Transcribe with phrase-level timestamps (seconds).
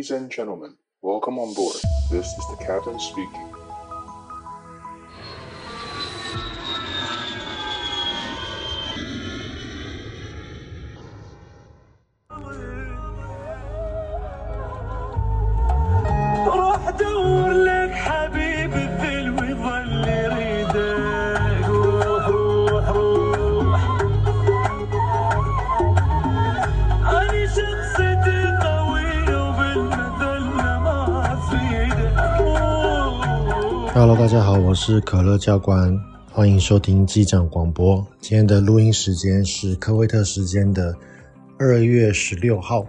[0.00, 1.76] Ladies and gentlemen, welcome on board.
[2.10, 3.59] This is the captain speaking.
[34.66, 35.98] 我是可乐教官，
[36.30, 38.06] 欢迎收听机长广播。
[38.20, 40.94] 今天的录音时间是科威特时间的
[41.58, 42.84] 二月十六号，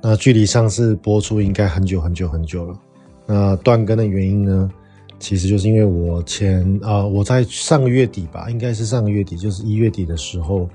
[0.00, 2.78] 那距离上次播出应该很久很久很久了。
[3.26, 4.70] 那断更的原因呢，
[5.18, 10.68] 其实就是因为我前啊、我在上个月底吧，应该是上个月底，就是一月底的时候，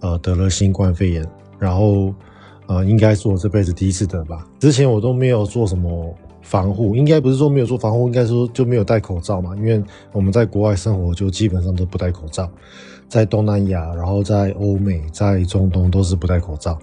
[0.00, 1.26] 呃，得了新冠肺炎，
[1.58, 2.14] 然后
[2.66, 4.46] 呃，应该是我这辈子第一次得吧。
[4.60, 6.14] 之前我都没有做什么。
[6.42, 9.54] 防护应该不是说没有做防护，应该说就没有戴口罩嘛。
[9.56, 12.50] 因为我们在国外生活，就基本上都不戴口罩。
[13.08, 16.78] 在东南亚，然后在欧美，在中东都是不戴口罩。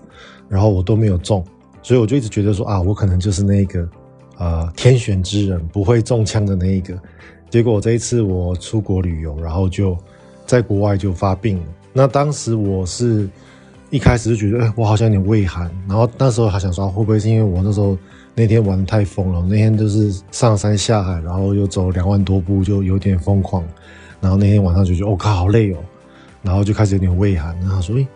[0.49, 1.44] 然后我都没有中，
[1.81, 3.89] 所以我就一直觉得说啊，我可能就是那个
[4.38, 6.97] 呃天选之人，不会中枪的那一个。
[7.49, 9.97] 结果这一次我出国旅游，然后就
[10.45, 11.64] 在国外就发病了。
[11.94, 13.30] 那当时我是
[13.89, 15.71] 一开始就觉得，哎，我好像有点畏寒。
[15.88, 17.97] 然后那时候还想说，会不会是因为我那时候。
[18.39, 23.63] 那天玩得太疯了，那天就是上山下海，然后又走两万多步，就有点疯狂。
[24.21, 25.77] 然后那天晚上就觉得，我、哦、靠，好累哦，
[26.43, 27.59] 然后就开始有点畏寒。
[27.61, 28.08] 然后说，诶，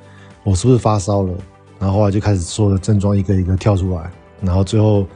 [0.43, 1.33] 我是不是发烧了？
[1.79, 4.11] 然后后来就开始所有的症状一个一个跳出来。
[4.41, 5.07] 然后最后，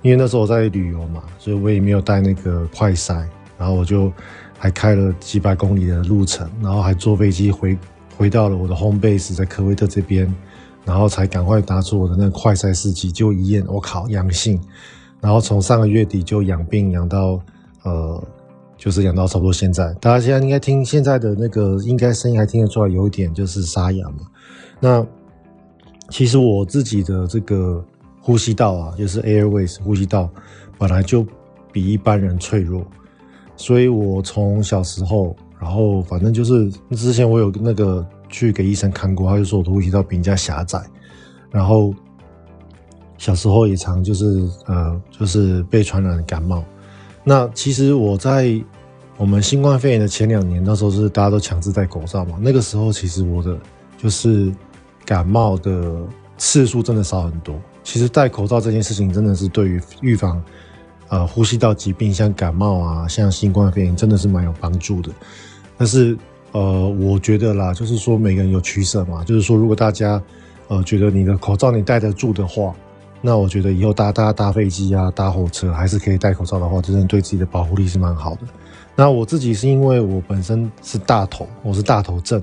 [0.00, 3.22] 因为那时候我在旅游嘛，所以我也没有带那个快筛。
[3.58, 4.10] 然后我就
[4.58, 7.76] 还开了几百公里的路程，然后还坐飞机回
[8.16, 10.26] 回到了我的 home base 在科威特这边。
[10.84, 14.60] 然后才赶快拿出我的那个快筛试剂，就一验，我靠，阳性。
[15.18, 17.40] 然后从上个月底就养病养到，
[17.84, 18.22] 呃，
[18.76, 19.94] 就是养到差不多现在。
[19.94, 24.18] 大家现在应该听现在的那个，应该声音还听得出来有一点就是沙哑嘛。
[24.78, 25.06] 那
[26.10, 27.82] 其实我自己的这个
[28.20, 30.28] 呼吸道啊，就是 airways 呼吸道
[30.78, 31.26] 本来就
[31.72, 32.84] 比一般人脆弱，
[33.56, 38.06] 所以我从小时候，然后反正就是之前我有那个。
[38.34, 40.82] 去给医生看过，他就说我的呼吸道比较狭窄，
[41.52, 41.94] 然后
[43.16, 46.64] 小时候也常就是呃就是被传染感冒。
[47.22, 48.60] 那其实我在
[49.16, 53.56] 我们新冠肺炎的前两年，那时候是大家都强制戴口罩嘛，那个时候其实我的
[53.96, 54.52] 就是
[55.06, 56.04] 感冒的
[56.36, 57.54] 次数真的少很多。
[57.84, 60.42] 其实戴口罩这件事情真的是对于预防
[61.08, 65.12] 呃呼吸道疾病，像感冒啊，像新冠肺炎，真的是蛮有帮助的。
[65.78, 66.18] 但是。
[66.54, 69.24] 呃，我觉得啦，就是说每个人有取舍嘛。
[69.24, 70.22] 就是说，如果大家
[70.68, 72.72] 呃觉得你的口罩你戴得住的话，
[73.20, 78.42] 那我觉得以后搭搭搭飞机啊、搭火车还是可以戴口罩的话，真的对自己的保护力是蛮好的。
[78.94, 82.40] 那我自己是因为我本身是大头，我是大头症，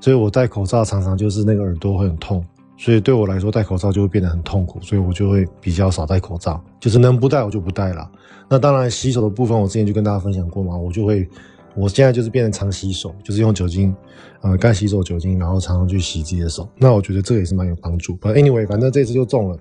[0.00, 2.44] 所以我戴口罩常常就是那个耳朵会很痛，
[2.76, 8.10] 所以对我来说戴口罩就会变得很痛苦，所以我就会比较少戴口罩，就是能不戴我就不戴了。
[8.48, 11.28] 那当然洗手的部分，我之前就跟大家分享过嘛，我就会。
[11.76, 13.94] 我现在就是变成常洗手，就是用酒精，
[14.42, 16.68] 呃，干洗手酒精，然后常常去洗自己的手。
[16.76, 18.16] 那我觉得这个也是蛮有帮助。
[18.18, 19.58] But anyway，反正这次就中了。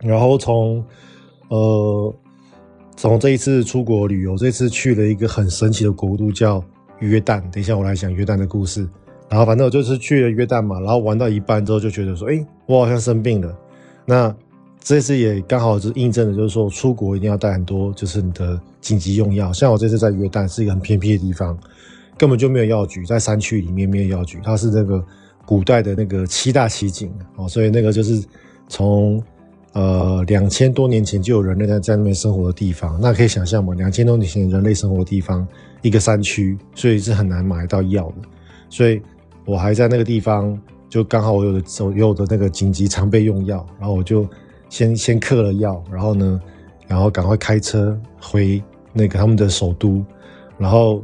[0.00, 0.84] 然后从，
[1.48, 2.14] 呃，
[2.96, 6.62] 从这一次出国旅游，这次去了一个很神奇的国度叫
[7.00, 7.40] 约旦。
[7.50, 8.88] 等一下我来讲约旦的故事。
[9.28, 13.58] 然后反正我就是去了约旦嘛，然后玩到一半之后就觉得说，诶，我好像生病了。
[14.04, 14.32] 那
[14.86, 19.52] 这次也刚好是印证了，就是说出国一定要带很多，就是你的紧急用药。
[19.52, 21.58] 像我这次在约旦是一个很偏僻的地方，
[22.16, 24.38] 根本就没有药局，在山区里面没有药局。
[24.44, 25.04] 它是那个
[25.44, 28.22] 古代的那个七大奇景哦，所以那个就是
[28.68, 29.20] 从
[29.72, 32.96] 呃两千多年前就有人类在在那边生活的地方。
[33.00, 35.44] 那可以想象嘛，两千多年前人类生活的地方，
[35.82, 38.28] 一个山区，所以是很难买到药的。
[38.70, 39.02] 所以
[39.46, 40.56] 我还在那个地方，
[40.88, 44.24] 就刚好我有的所有的那个紧急常备用药，然后我就。
[44.68, 46.40] 先先嗑了药，然后呢，
[46.86, 48.62] 然后赶快开车回
[48.92, 50.04] 那个他们的首都，
[50.58, 51.02] 然后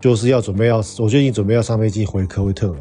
[0.00, 2.76] 就是要准备要，我就已经准备要上飞机回科威特了。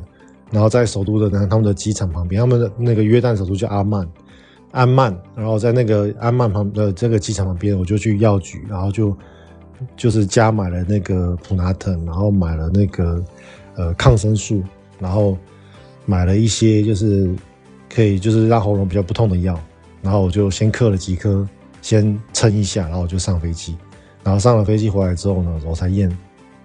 [0.49, 4.07] 然后在首都的呢，他们的机场旁边，他们的那个约旦首都叫阿曼，
[4.71, 5.13] 安曼。
[5.35, 9.15] 然后在那个安曼旁的这个机场旁边，我就去药局，然后就
[9.97, 13.21] 就是加买了那个普拿疼，然后买了那个
[13.75, 14.63] 呃抗生素，
[14.99, 15.37] 然后
[16.05, 17.29] 买了一些就是
[17.93, 19.59] 可以就是让喉咙比较不痛的药。
[20.07, 21.45] 然后我就先嗑了几颗，
[21.81, 23.75] 先撑一下，然后我就上飞机。
[24.23, 26.09] 然后上了飞机回来之后呢，我才验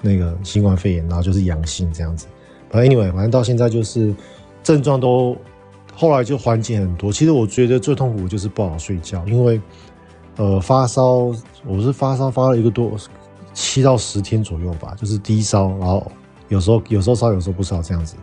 [0.01, 2.29] 那个新冠肺炎，然后就是阳性这样子。
[2.71, 4.15] 反正 anyway，反正到现在就是
[4.63, 5.37] 症状都
[5.93, 7.13] 后来就缓解很多。
[7.13, 9.61] 其实我觉得最痛苦就是不好睡觉，因为
[10.37, 11.35] 呃发烧，
[11.67, 12.93] 我是发烧发了一个多
[13.53, 16.07] 七到十天左右吧，就是低烧，然后
[16.47, 18.15] 有时候有时候烧，有时候不烧这样子。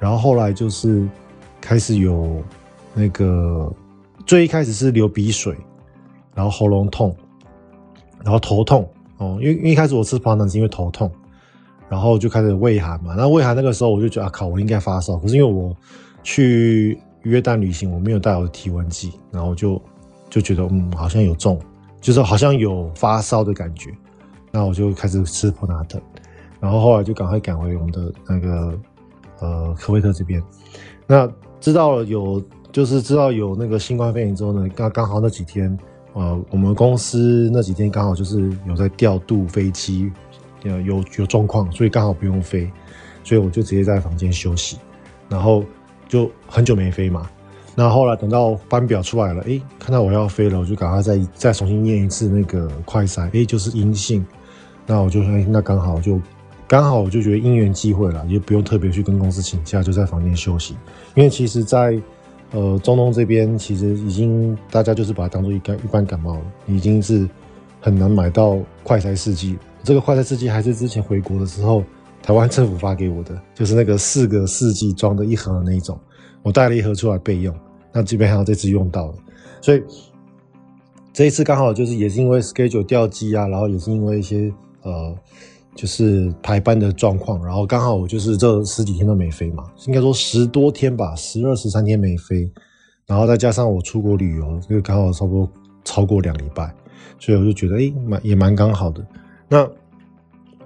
[0.00, 1.08] 然后后来就是
[1.60, 2.42] 开始有
[2.94, 3.72] 那个
[4.26, 5.56] 最一开始是流鼻水，
[6.34, 7.14] 然后喉咙痛，
[8.24, 8.86] 然后头痛
[9.18, 11.10] 哦，因为因为一开始我吃普拿疼是因为头痛，
[11.88, 13.14] 然后就开始胃寒嘛。
[13.16, 15.74] 那胃寒那个时候我就觉得啊靠，我应该发烧，可是因为我
[16.24, 19.80] 去约旦旅行，我没有带我的体温计，然后就
[20.28, 21.58] 就觉得嗯好像有中，
[22.00, 23.90] 就是好像有发烧的感觉，
[24.50, 26.00] 那我就开始吃普拿疼，
[26.58, 28.78] 然后后来就赶快赶回我们的那个。
[29.38, 30.42] 呃，科威特这边，
[31.06, 31.30] 那
[31.60, 32.42] 知道了有，
[32.76, 35.74] 就是知道有那个新冠肺炎之后呢，刚刚好那几天，
[36.12, 40.12] 呃，我们公司那几天刚好就是有在调度飞机，
[40.62, 42.70] 有有有状况，所以刚好不用飞，
[43.24, 44.76] 所以我就直接在房间休息，
[45.26, 45.64] 然后
[46.06, 47.26] 就很久没飞嘛，
[47.74, 54.22] 那后来等到班表出来了，诶，看到我要飞了，我就赶快再再重新验一次那个快筛，诶，就是阴性，
[54.84, 56.20] 那我就说，那刚好就。
[56.68, 60.74] 刚好我就觉得因缘际会了，也不用特别去跟公司请假，就在房间休息。
[61.14, 61.96] 因为其实，在
[62.52, 67.28] 呃中东这边，其实已经大家就是把它当做一般一般感冒了，已经是
[67.80, 69.58] 很难买到快筛试剂。
[69.82, 71.82] 这个快筛试剂还是之前回国的时候，
[72.22, 75.98] 台湾政府发给我的，就是那个四个试剂装的一盒的那一种，
[76.42, 77.54] 我带了一盒出来备用。
[77.92, 79.14] 那基本上这次用到了，
[79.60, 79.82] 所以
[81.12, 84.52] 这一次刚好就是也是因为 schedule 掉机啊，然后也是因为一些
[84.82, 85.14] 呃。
[85.76, 92.50] 就是排班的状况，然后刚好我就是这十几天都没飞嘛，应该说十多天吧，十二十三天没飞，
[93.06, 95.48] 然后再加上我出国旅游，就刚好差不多
[95.84, 96.74] 超过两礼拜，
[97.18, 99.06] 所以我就觉得诶，蛮也蛮刚好的。
[99.48, 99.68] 那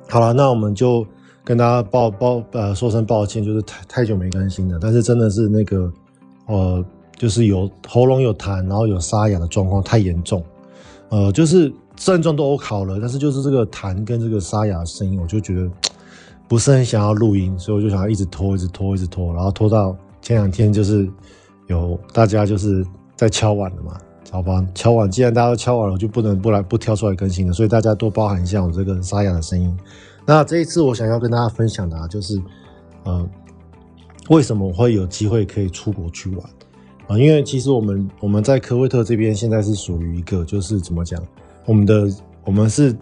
[0.09, 1.05] 好了，那我们就
[1.45, 5.93] 跟大家报报呃说声抱歉，就是太太久没更新了，但是真的是那个
[6.47, 6.85] 呃
[7.19, 10.41] 就是有喉咙有痰，然后有沙哑的状况太严重，
[11.09, 11.73] 呃就是。
[12.03, 15.71] 症状都好了，但是就是这个痰跟这个沙哑声音，我就觉得
[16.49, 21.07] 不是很想要录音，所以我就想要一直拖，一直拖，一直拖，然后拖到前两天，就是
[21.67, 24.01] 有大家就是在敲碗了嘛，
[24.31, 29.77] 好吧，敲碗，既然大家都敲碗了，我就不能不来不挑出来更新了，所以大家多包涵一下我这个沙哑的声音。
[30.25, 32.41] 那这一次我想要跟大家分享的啊，就是
[33.05, 33.29] 呃，
[34.31, 36.51] 为什么我会有机会可以出国去玩
[37.09, 37.19] 啊？
[37.19, 41.23] 因为其实我们我们在科威特这边现在是属于一个就是怎么讲？
[41.67, 42.09] 我们的
[42.45, 42.97] 我们是，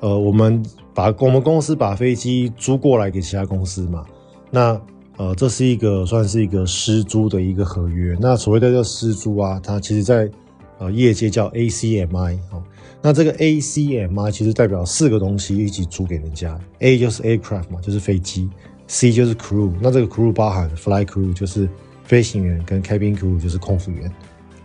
[0.00, 4.04] 呃，我们把我们公司把飞机租过来给其他公司嘛，
[4.50, 4.80] 那
[5.16, 8.16] 呃，这是一个算是一个师租的一个合约。
[8.20, 10.30] 那所谓的这个师租啊，它其实在
[10.78, 12.62] 呃业界叫 ACMI 哦。
[13.02, 18.48] 那这个 ACMI 其实代表四个东西一起租给人家，A 就是 aircraft 嘛，就是飞机
[18.88, 21.68] ；C 就是 crew，那这个 crew 包含 fly crew 就是
[22.04, 24.10] 飞行员跟 cabin crew 就是空服员，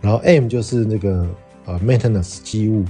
[0.00, 1.26] 然后 M 就是那个
[1.66, 2.84] 呃 maintenance 机务。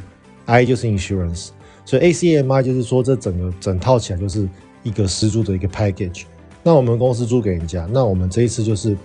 [0.47, 1.49] I 就是 insurance，
[1.85, 4.49] 所以 ACMI 就是说这整个整套起来就是
[4.83, 6.25] 一个师租的一个 package。
[6.63, 8.97] 那我们公司租给人家，那我们这一次就是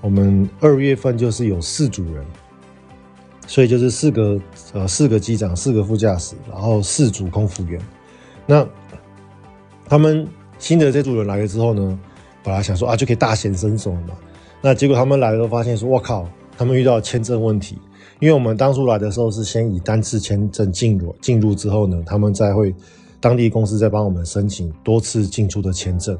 [0.00, 2.24] 我们二月份就是有四组人，
[3.46, 4.40] 所以就是四个
[4.72, 7.80] 呃四个机长，四个副驾驶，然后四组空服员。
[8.46, 8.66] 那
[9.86, 10.26] 他们
[10.58, 11.98] 新的这组人来了之后呢，
[12.42, 14.14] 本来想说啊就可以大显身手了嘛，
[14.60, 17.78] 那结果他们来了都发现说，我靠，他们遇到签证问题。
[18.20, 22.74] 因为我们当初来的时候是先以单次签证进入，进入之后呢，他们再会
[23.20, 26.18] 当地公司再帮我们申请多次进出的签证。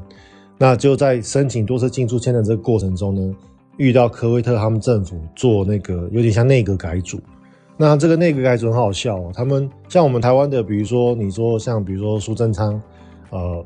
[0.57, 3.35] 那就在申请多次进出签证这个过程中呢，
[3.75, 7.19] 遇到科威特他们政府做那个有点像内阁改组。
[7.75, 12.81] 那这个内阁改组很好笑哦，他们像我们台湾的，比如说你说像比如说苏贞昌，
[13.29, 13.65] 呃，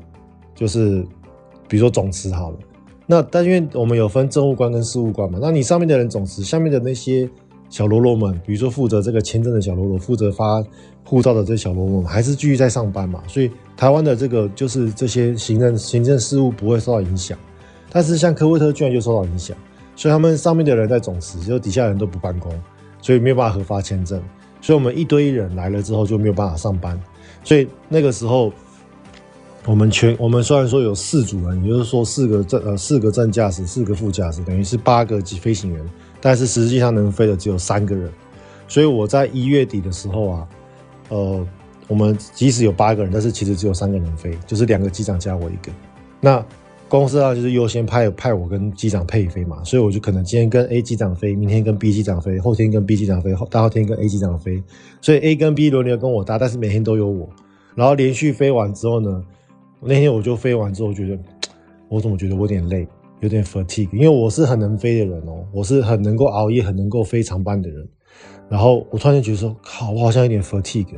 [0.56, 1.06] 就是
[1.68, 2.58] 比如说总辞好了。
[3.06, 7.30] 那但因为我们有分政务官跟事务官嘛，那你上面的人总辞，下面的那些。
[7.74, 10.62] 小喽啰们，比如说负责这个签证的小喽啰，负责发
[11.02, 13.20] 护照的这小喽啰们，还是继续在上班嘛？
[13.26, 17.36] 所以台湾的这个就是这些行政行政事务不会受到影响，
[17.90, 19.56] 但是像科威特居然就受到影响，
[19.96, 22.52] 所以他们上面的人在总辞，就底下人都不办公，
[23.02, 24.22] 所以没有办法核发签证，
[24.60, 26.96] 所以我们一堆人来了之后就没有办法上班，
[27.42, 28.52] 所以那个时候
[29.66, 35.84] 我们全我们虽然说有四组人，也就是说四个正呃四个正驾驶，四个副驾驶，等于是八个机飞行员。
[36.24, 38.10] 但是实际上能飞的只有三个人，
[38.66, 40.48] 所以我在一月底的时候啊，
[41.10, 41.46] 呃，
[41.86, 45.70] 我们即使有八个人，但是其实只有三个人飞，就是两个机长加我一个。
[46.22, 46.42] 那
[46.88, 54.62] 公司啊，就是优先派派我跟机长配飞嘛，所以我就可能今天跟 A 机长飞，明天跟 B 机长飞，后天跟 B 机长飞，后大后天跟 A 机长飞，
[55.02, 57.28] 所以 A 跟 B 轮流跟我搭，但是每天都有我。
[57.74, 59.22] 然后连续飞完之后呢，
[59.82, 61.18] 那天我就飞完之后觉得，
[61.90, 62.88] 我怎么觉得我有点累。
[63.24, 67.88] 有点 fatigue，因为我是很能飞的人哦，我是很能够熬夜、很能够飞长班的人。
[68.50, 70.94] 然后我突然间觉得说，靠，我好像有点 fatigue，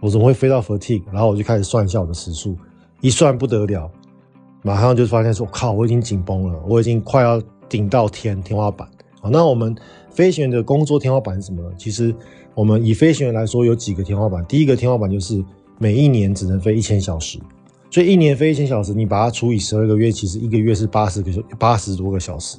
[0.00, 1.02] 我怎么会飞到 fatigue？
[1.10, 2.54] 然后我就开始算一下我的时速，
[3.00, 3.90] 一算不得了，
[4.62, 8.86] 马上就发现说，靠，我已经紧绷了，我已经快要顶到天天花板。
[9.22, 9.74] 好，那我们
[10.10, 11.70] 飞行员的工作天花板是什么呢？
[11.78, 12.14] 其实
[12.54, 14.44] 我们以飞行员来说，有几个天花板。
[14.44, 15.42] 第一个天花板就是
[15.78, 17.38] 每一年只能飞一千小时，
[17.92, 22.56] 所以一年飞一千小时，你把它除以十二个月，其实一个月是八十个八十多个小时。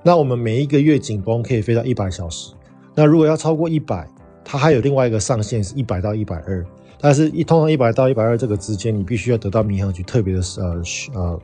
[0.00, 2.52] 那我们每一个月紧绷可以飞到一百小时。
[2.94, 4.06] 那如果要超过一百，
[4.44, 6.64] 它还有另外一个上限是一百到一百二。
[7.00, 10.82] 但是，一通常一百到一百二这个之间，你必须要得到民航局特别的呃
[11.14, 11.40] 呃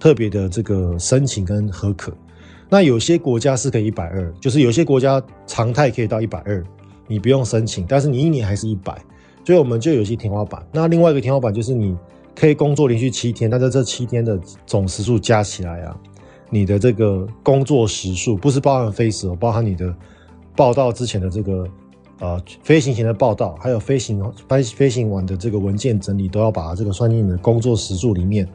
[0.00, 2.10] 特别的这个申请跟核可。
[2.70, 6.64] 那有些国家是可以一百二，就是有些国家常态可以到一百二，
[7.06, 8.96] 你不用申请，但是你一年还是一百，
[9.44, 10.66] 所以我们就有些天花板。
[10.72, 11.94] 那另外一个天花板就是你
[12.38, 15.96] 可以工作连续七天，但是这七天的总时数加起来啊，
[16.50, 19.92] 你的这个工作时数不是包含飞时哦，包含你的
[20.54, 21.66] 报道之前的这个
[22.20, 28.48] 呃飞行前的报道，还有飞行飞飞行完的这个文件整理，都要把这个算进你的工作时数里面，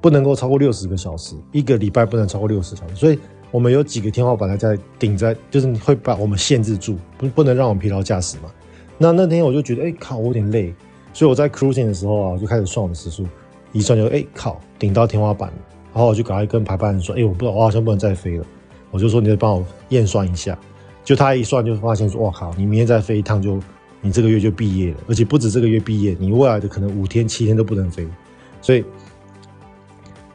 [0.00, 3.18] 不能够超过六十个小时，一个礼拜不能超过六十小时，所以。
[3.52, 8.50] 我们有几个天花板在顶在，就是会把我们限制住，不不能让我们疲劳驾驶嘛。
[8.98, 10.74] 那那天我就觉得，哎、靠，我有点累，
[11.16, 13.26] 所以我在 cruising 的时候啊，就开始算我的时速，
[13.72, 15.56] 一算就，哎、靠，顶到天花板了，
[15.94, 18.44] 然后我就赶快跟排班人说，哎、我不知道，我好像不能再飞了。
[18.90, 20.58] 我就说，你再帮我验算一下。
[21.02, 23.58] 就他一算就发现说，哇靠，你明天再飞一趟就，
[24.02, 28.06] 你这个月就毕业了，而且不止这个月毕业，你未来的可能五天七天都不能飞。
[28.60, 28.84] 所以，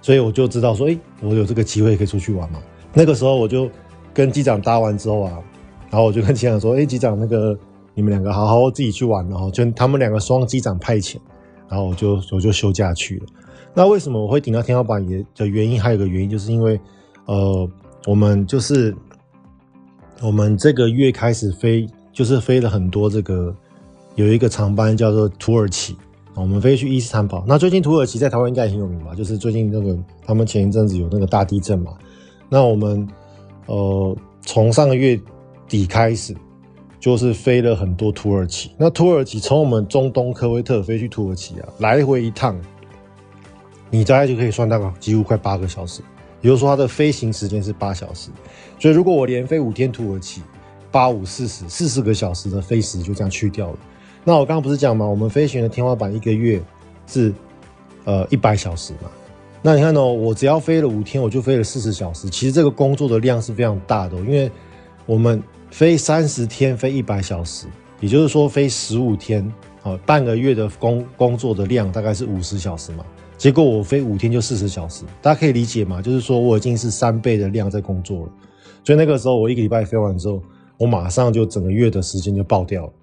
[0.01, 2.57] 所以我就知道说，哎、我有这个机会可以出去玩嘛。
[2.91, 3.69] 那个时候我就
[4.15, 5.37] 跟机长搭完之后啊，
[5.91, 7.55] 然后我就跟机长说：“哎，机长，那个
[7.93, 11.17] 你们两个好好自己去玩，然后就他们两个双机长派遣，
[11.67, 13.25] 然后我就我就休假去了。
[13.73, 16.79] 那为什么我会顶到天花板也的原因，还有个原因，就是因为
[17.25, 17.69] 呃，
[18.05, 18.95] 我们就是
[20.21, 23.55] 我们这个月开始飞，就是飞了很多这个
[24.15, 25.95] 有一个长班叫做土耳其，
[26.35, 27.43] 我们飞去伊斯坦堡。
[27.47, 29.15] 那最近土耳其在台湾应该很有名吧？
[29.15, 31.93] 就是最近那个他们前一阵子有那个大地震嘛。”
[32.53, 33.07] 那我们，
[33.67, 35.17] 呃，从上个月
[35.69, 36.35] 底开始，
[37.01, 38.71] 就是飞了很多土耳其。
[38.77, 42.57] 那土耳其从我们中东科威特飞去土耳其啊，来回一趟，
[43.89, 46.01] 你大概就可以算大概几乎快八个小时。
[46.41, 48.29] 也就是说，它的飞行时间是八小时。
[48.79, 50.41] 所以，如果我连飞五天土耳其，
[50.91, 53.77] 八五四十，四十个小时的飞时就这样去掉了。
[54.23, 55.05] 那我刚刚不是讲吗？
[55.05, 56.61] 我们飞行的天花板一个月
[57.07, 57.33] 是
[58.05, 59.09] 呃一百小时嘛。
[59.61, 62.29] 那你看哦，我只要飞了五天，我就飞了四十小时。
[62.29, 64.51] 其实这个工作的量是非常大的，因为
[65.05, 65.41] 我们
[65.71, 67.65] 飞三十天飞一百小时，
[67.99, 69.51] 也就是说飞十五天，
[69.81, 73.03] 啊，半个月的工工作的量大概是五十小时嘛。
[73.37, 76.01] 结果我飞五天就四十小时，大家可以理解吗？
[76.01, 78.31] 就是说我已经是三倍的量在工作了。
[78.83, 80.43] 所以那个时候我一个礼拜飞完之后，
[80.77, 82.93] 我马上就整个月的时间就爆掉了，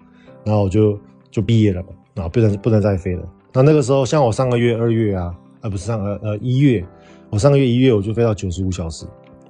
[0.45, 0.97] 然后我就
[1.29, 3.23] 就毕业了嘛，啊，不能不能再飞了。
[3.51, 5.35] 那那个时候像我上个月二月啊。
[5.61, 6.81] 而不是上呃呃一月，
[7.29, 9.05] 我上个月一月我就飞到九十五小时，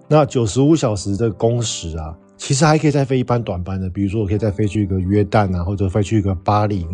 [0.08, 6.88] 那九十五小时的工时啊，其实还可以再飞一班短班的，比如说我可以再飞去一个约旦啊，或者飞去一个巴林，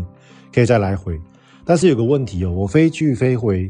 [0.51, 1.17] 可以再来回。
[1.63, 3.69] 但是有个问题哦，我飞去飞回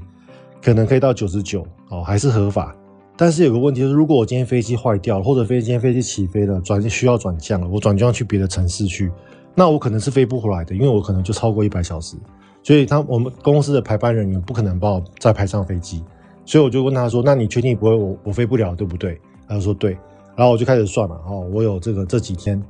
[0.63, 2.73] 可能可以到九十九哦，还是合法。
[3.17, 9.11] 但是有个问题就是，如果我今天飞机坏掉了，或者飞今天飞机起飞了，转需要转降了，我转降去别的城市去，
[9.53, 12.15] 那我可能是飞不回来的，因为我可能就超过一百小时。
[12.63, 16.01] 所以他我们公司的排班人员不可能把我再排上飞机，
[16.45, 19.97] 所以我就问他说：“那你确定不会我我飞不了，对不对？”他就说：“对。”
[20.35, 22.61] 然后我就开始算了，哦，我有这个这几天，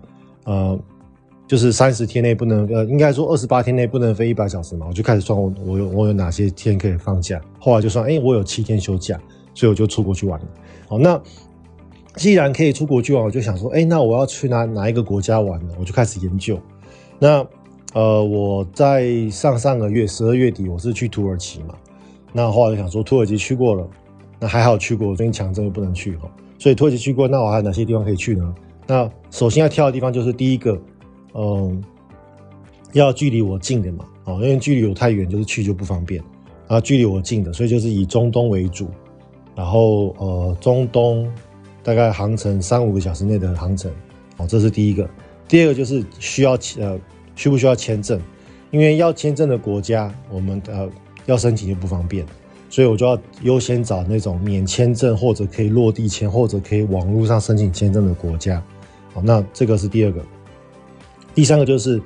[0.45, 0.77] 呃，
[1.47, 7.41] 就是三十天内不能，呃，应该说二十八天内不能飞一百小时嘛，我就开始算我我有我有哪些天可以放假。
[7.59, 9.19] 后来就算，哎，我有七天休假，
[9.53, 10.45] 所以我就出国去玩了。
[10.87, 11.19] 好，那
[12.15, 15.73] 既然可以出国去玩，我就想说，哎，那我要去哪哪一个国家玩呢？
[15.79, 16.59] 我就开始研究。
[17.17, 17.45] 那
[17.93, 21.73] 呃，我在上上个月十二月底，我是去土耳其嘛。
[22.31, 23.87] 那后来就想说，土耳其去过了，
[24.39, 26.29] 那还好去过，最近强震又不能去哈。
[26.57, 28.55] 所以土耳其去过，那我还有哪些地方可以去呢？
[28.87, 30.79] 那首先要挑的地方就是第一个，
[31.33, 31.83] 嗯、
[32.93, 36.23] 要距离我近的嘛，哦，因为距离我太远，就是去就不方便。
[36.67, 38.89] 啊，距离我近的，所以就是以中东为主。
[39.55, 41.31] 然后呃，中东
[41.83, 43.91] 大概航程三五个小时内的航程，
[44.37, 45.09] 哦，这是第一个。
[45.47, 46.99] 第二个就是需要呃。
[47.37, 48.17] 需不需要签证？
[48.71, 50.89] 因为要签证的国家，我们呃
[51.25, 52.25] 要申请就不方便，
[52.75, 58.61] 所以我就要优先找那种免签证或者可以落地签或者可以网络上申请签证的国家。
[59.13, 60.21] 好，那这个是第二个。
[61.33, 62.01] 第三个就是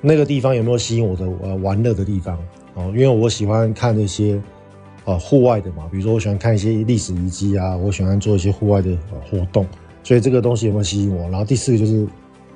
[0.00, 2.36] 那个地方有没有吸引我的呃玩乐的地方？
[2.74, 4.42] 哦，因为我喜欢看那些
[5.04, 8.98] 呃户外的嘛，比如说我喜欢看一些历史遗迹啊，我喜欢做一些户外的
[9.30, 9.64] 活动，
[10.02, 11.30] 所以这个东西有没有吸引我？
[11.30, 12.04] 然后第四个就是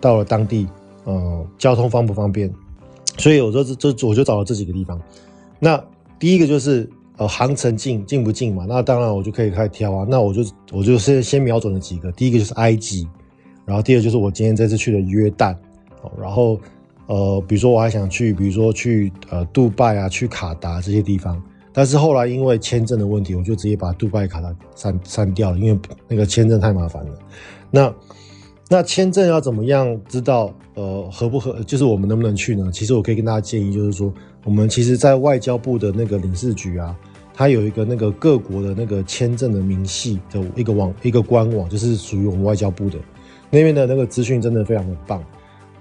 [0.01, 0.67] 到了当地。
[1.05, 2.53] 呃交通方不方便，
[3.19, 5.01] 所以我就这我就找了这几个地方。
[5.61, 5.81] 那
[6.19, 6.89] 第一个就是
[7.23, 8.67] 呃航程近近不近嘛？
[8.69, 10.07] 那当然我就可以开始挑啊。
[10.09, 13.09] 那我就我就先先瞄准了几个，第一个就是埃及，
[13.65, 15.57] 然后第二就是我今天这次去的约旦，
[16.21, 16.59] 然后
[17.07, 21.41] 呃比如说我还想去，比如说去呃杜拜啊，去卡达这些地方。
[21.73, 27.19] 但是后来因为签证的问题，我就直接把杜拜卡达删删掉了，因为那个签证太麻烦了。
[27.71, 27.95] 那
[28.69, 31.63] 那签证要怎么样知道呃合不合？
[31.65, 32.71] 就是我们能不能去呢？
[32.73, 34.13] 其实我可以跟大家建议，就是说
[34.45, 36.95] 我们其实，在外交部的那个领事局啊，
[37.35, 42.99] 它有一个那个各国的那个签证的明细的一个网一个官网，就是属于我们外交部的
[43.51, 45.25] 那边的那个资讯真的非常的棒。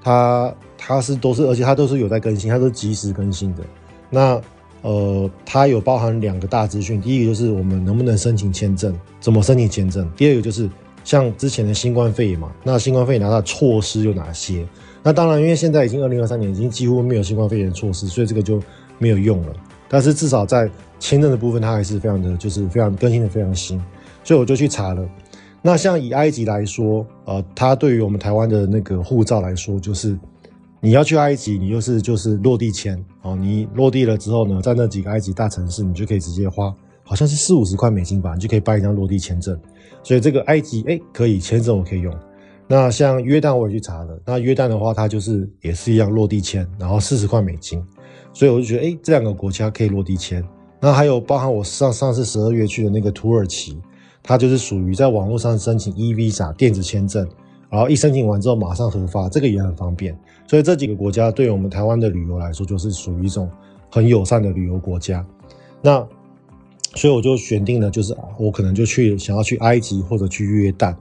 [0.03, 3.63] 它它是都是而且它都是有在更新，它都是及时更新的。
[4.09, 4.41] 那
[4.81, 10.67] 呃，它有包含两个大资讯，第一个就是我们能不能申请签证，怎么申请签证；第二个就是
[11.03, 14.65] 像之前的新冠肺炎嘛，那新冠肺炎它的措施有哪些？
[15.03, 18.59] 那当然，因为现在已经二零二三年，已经几乎没有新冠肺炎的措施，所以这个就
[18.97, 19.53] 没有用了。
[19.91, 23.77] 但是至少在签证的部分，它还是非常的，就是非常更新的非常新，
[24.23, 25.05] 所以我就去查了。
[25.61, 30.17] 那像以埃及来说，呃，它对于我们台湾的那个护照来说，就是。
[30.83, 33.35] 你要去埃及，你就是就是落地签哦。
[33.35, 39.55] 你落地了之后呢，在那几个埃及大城市，你就可以直接花，好像是四五十块美金吧，你就可以办一张落地签证。
[40.01, 42.11] 所以这个埃及哎，可以签证我可以用。
[42.67, 47.79] 那像约旦我也去查了，那约旦的话，它就是也是一样落地签，然后四十块美金。
[48.33, 50.43] 所以我就觉得哎，这两个国家可以落地签。
[50.79, 53.77] 那还有包含我上上次十二月去的那个土耳其，
[54.23, 57.27] 它就是属于在网络上申请 e-visa 电子签证。
[57.69, 60.17] 然后一申请完之后马上核发，这个也很方便。
[60.45, 63.49] 所以这几个国家对我们台湾的旅游来说，就是属于一种
[63.89, 65.25] 很友善的旅游国家。
[65.81, 66.05] 那
[66.95, 70.93] 所以我就选定了，就是我可能就去想要去埃及或者去约旦，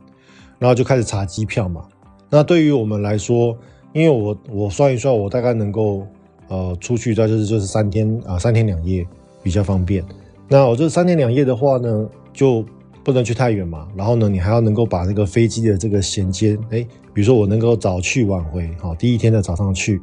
[0.60, 1.84] 然后就开始查机票嘛。
[2.28, 3.56] 那对于我们来说，
[3.92, 6.06] 因为我我算一算，我大概能够
[6.50, 9.06] 呃出去在就是就是三天啊、三天两夜
[9.42, 10.04] 比较方便。
[10.46, 12.62] 那我这三天两夜的话呢，就。
[13.02, 19.98] 不能去太远嘛，然后呢，你还要能够把那个飞机的这个衔接，哎，比如说我能够早去晚回，好，第一天的早上去，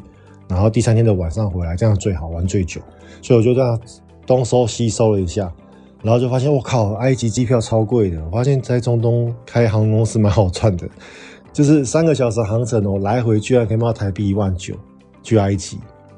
[0.50, 2.82] 然后第三天的晚上回来，这样最好玩最久。
[3.22, 3.80] 所以我就这样
[4.26, 5.54] 东搜西搜了一下，
[6.02, 8.20] 然后就发现我靠，埃及机票超贵的。
[8.26, 10.90] 我发现在中东开航空公司蛮好赚的，
[11.54, 14.74] 就是三个小时航程哦，来回居然可以卖台币一万九
[15.22, 15.78] 去埃及。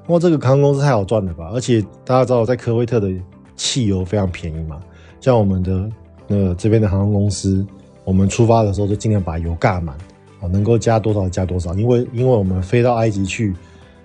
[0.10, 1.50] 哇，这个航空公司太好赚了吧！
[1.54, 3.12] 而且大家知道，在科威特的
[3.56, 4.80] 汽油非常便宜嘛，
[5.22, 5.89] 像我们的。
[6.32, 7.65] 那这边的航空公司，
[8.04, 9.98] 我们出发的时候就尽量把油加满，
[10.39, 11.74] 啊，能够加多少加多少。
[11.74, 13.52] 因为因为我们飞到埃及去，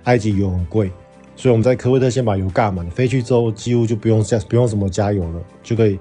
[0.05, 0.91] 埃及油很贵，
[1.37, 5.99] 所以我们在科威特先把油加满，飞去之后几乎就不用加不用什么加油了，就可以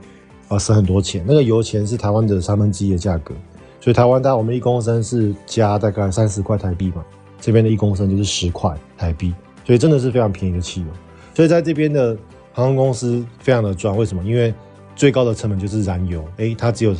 [0.48, 1.26] 啊省很多钱。
[1.28, 3.34] 那个油钱是台湾的三分之一的价格，
[3.82, 7.04] 所以台湾大概我们一公升是加大概三十块台币嘛，
[7.42, 10.88] 这边的一公升就是十块台币，所以真的是非常便宜的汽油。
[11.34, 12.17] 所以在这边的
[12.52, 14.23] 航空公司非常的赚，为什么？
[14.23, 14.54] 因为
[14.95, 16.95] 最高的成本就是燃油，诶，它只有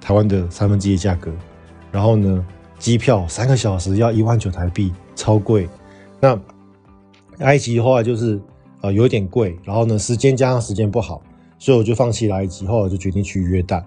[0.00, 1.32] 台湾的三分之一价格。
[1.90, 2.44] 然后呢，
[2.78, 5.66] 机票三个小时要一万九台币，超贵。
[6.20, 6.38] 那
[7.38, 8.38] 埃及的话就是
[8.82, 11.22] 呃有点贵，然后呢时间加上时间不好，
[11.58, 13.82] 所以我就放弃了埃及，后来就决定去约旦。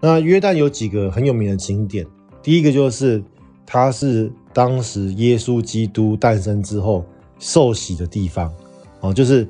[0.00, 2.06] 那约旦有几个很有名的景点，
[2.42, 3.22] 第一个就是
[3.66, 7.04] 它是当时耶稣基督诞生之后
[7.40, 8.54] 受洗的地方
[9.00, 9.48] 哦，就是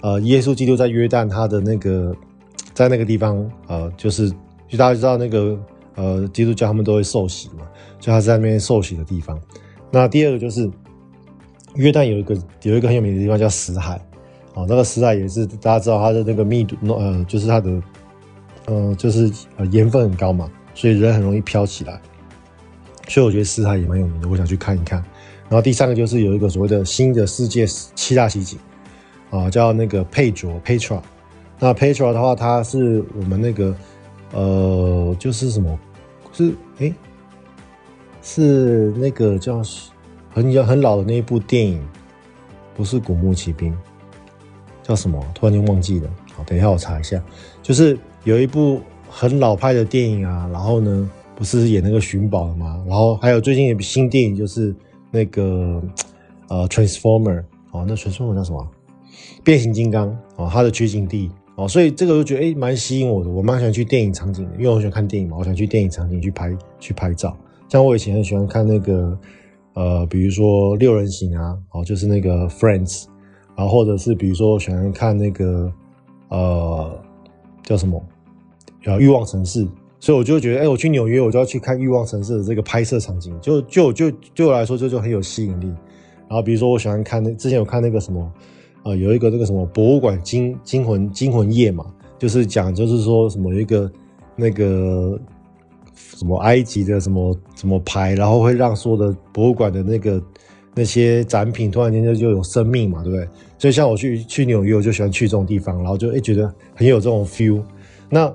[0.00, 2.16] 呃耶稣基督在约旦他的那个。
[2.74, 4.30] 在那个地方，呃，就是
[4.66, 5.58] 就大家知道那个
[5.94, 7.68] 呃，基督教他们都会受洗嘛，
[8.00, 9.38] 就他在那边受洗的地方。
[9.90, 10.68] 那第二个就是
[11.74, 14.00] 约旦有一个有一个很有名的地方叫死海，
[14.54, 17.82] 哦，那个死海也是大家知道它的那个密度，呃，就是它的
[18.64, 22.00] 呃，就是呃盐分很高嘛，所以人很容易飘起来。
[23.06, 25.04] 所以我觉得死海也蛮有名的，我想去看一看。
[25.52, 28.58] 然后第三个就是有一个所谓的新的世界七大奇景，
[29.28, 30.98] 啊，叫那个佩卓 （Petra）。
[31.58, 33.76] 那 Petra 的话，它是我们那个，
[34.32, 35.78] 呃，就是什么，
[36.32, 36.94] 是诶、欸，
[38.22, 39.62] 是那个叫
[40.30, 41.86] 很很老的那一部电影，
[42.74, 43.70] 不是《古墓奇兵》，
[44.82, 45.22] 叫什么？
[45.34, 46.08] 突然间忘记了。
[46.34, 47.22] 好，等一下我查一下。
[47.62, 52.82] 就是有一部很老派的电影啊，然后呢，不是演那个寻宝的吗？
[52.88, 54.74] 然后还有最近有部新电影，就是
[55.12, 55.80] 那个
[56.48, 58.68] 呃 Transformer，哦，那 Transformer 叫什么？
[59.44, 61.30] 变形金刚哦，它的取景地。
[61.54, 67.36] 哦，所以这个我觉得诶蛮吸引我的，我蛮喜欢去电影场景的，因为我喜欢看电影嘛，我想去电影场景去拍去拍照。
[67.68, 69.18] 像我以前很喜欢看那个
[69.74, 73.04] 呃，比如说六人行啊，哦，就是那个 Friends，
[73.54, 75.70] 然后或者是比如说我喜欢看那个
[76.30, 76.98] 呃
[77.62, 78.02] 叫什么
[78.86, 79.68] 呃欲望城市，
[80.02, 85.66] 所以我就觉得诶我去纽约我就要去看欲望城市的这个拍摄场景，就就就对我来说就就很有吸引力。
[86.28, 88.32] 然后比如说我喜欢看那之前有看那个什么，
[88.82, 91.86] 呃，有一个那个什么博物馆惊惊魂惊魂夜嘛，
[92.18, 93.88] 就是讲就是说什么有一个
[94.34, 95.16] 那个
[95.94, 100.20] 什么埃及的什么什么牌，然后会让所有的博物馆的那个
[100.74, 103.28] 那些展品突然间就就有生命嘛，对不对？
[103.56, 107.62] 所以像我去去纽约，我就喜欢去这种地方，然后就哎觉得很有这种 feel。
[108.10, 108.34] 那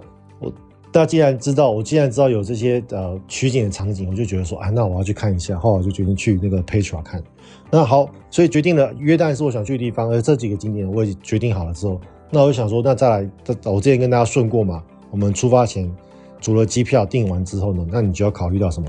[0.91, 5.57] 大家既然知道，我既然知道有这些呃取景的场景，我就觉得说，啊，那我要去看一下。
[5.59, 7.21] 后来我就决定去那个 Petra 看。
[7.69, 11.99] 那好，所以决定了约旦是我想去的地方，而这几个景点我也决定好了之后，
[12.31, 13.29] 那我就想说，那再来，
[13.65, 15.91] 我之前跟大家顺过嘛，我们出发前
[16.39, 18.87] 除了机票订完之后呢，那你就要考虑到什么？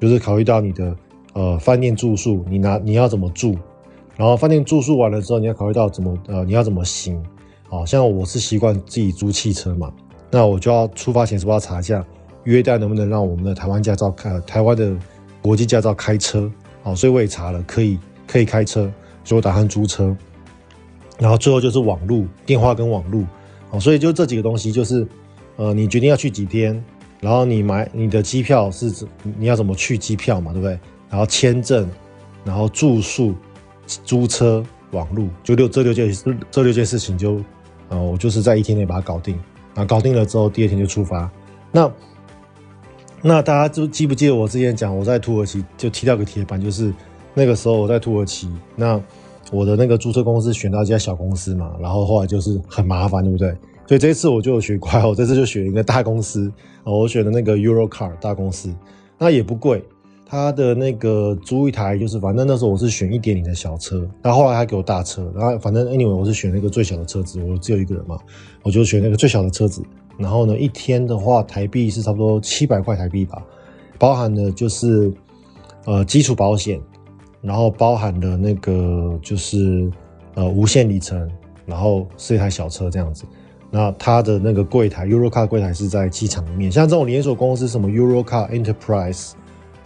[0.00, 0.96] 就是考虑到你的
[1.34, 3.56] 呃饭店住宿，你拿你要怎么住？
[4.16, 7.22] 然后饭店住宿完了之后，你要考虑到怎么呃你要怎么行？
[7.68, 9.92] 好像我是习惯自己租汽车嘛，
[10.30, 12.04] 那我就要出发前是不是要查一下
[12.44, 14.94] 约旦能不能让我们的台湾驾照开台湾的
[15.42, 16.50] 国际驾照开车？
[16.82, 18.90] 好，所以我也查了，可以可以开车，
[19.24, 20.16] 所以我打算租车。
[21.18, 23.24] 然后最后就是网路电话跟网路，
[23.68, 25.06] 好，所以就这几个东西就是
[25.56, 26.82] 呃你决定要去几天，
[27.20, 29.06] 然后你买你的机票是
[29.38, 30.78] 你要怎么去机票嘛，对不对？
[31.10, 31.88] 然后签证，
[32.44, 33.34] 然后住宿。
[34.04, 36.16] 租车、网路，就六这六件
[36.48, 37.42] 这六件事情就，
[37.88, 39.36] 呃，我就是在一天内把它搞定。
[39.84, 41.30] 搞定了之后，第二天就出发。
[41.72, 41.90] 那
[43.22, 46.92] 那大家就记不记得我之前讲我在土耳其就踢到个铁板，就是
[47.34, 49.00] 那个时候我在土耳其，那
[49.52, 53.54] 我的那个租车公司选到一家小公司嘛，然后后来就是很麻烦，对不对？
[53.86, 56.50] 所以这一次我就学乖，我这次就选一个大公司，
[56.84, 58.72] 啊，我选的那个 Eurocar 大公司，
[59.18, 59.84] 那也不贵。
[60.30, 68.16] 他的那个租一台就是，反正那时候我是选一点零的小车，然后后来他给我大车，然后反正 anyway 我是选那个最小的车子，我只有一个人嘛，
[68.62, 69.82] 我就选那个最小的车子。
[70.16, 73.42] 然后呢，一天的话台币是差不多七百块台币吧，
[73.98, 75.12] 包含的就是
[75.84, 76.80] 呃基础保险，
[77.40, 79.90] 然后包含的那个就是
[80.34, 81.28] 呃无限里程，
[81.66, 83.24] 然后是一台小车这样子。
[83.68, 89.32] 那他的那个柜台，Eurocar 柜台是在机场里面，像这种连锁公司什么 Eurocar Enterprise。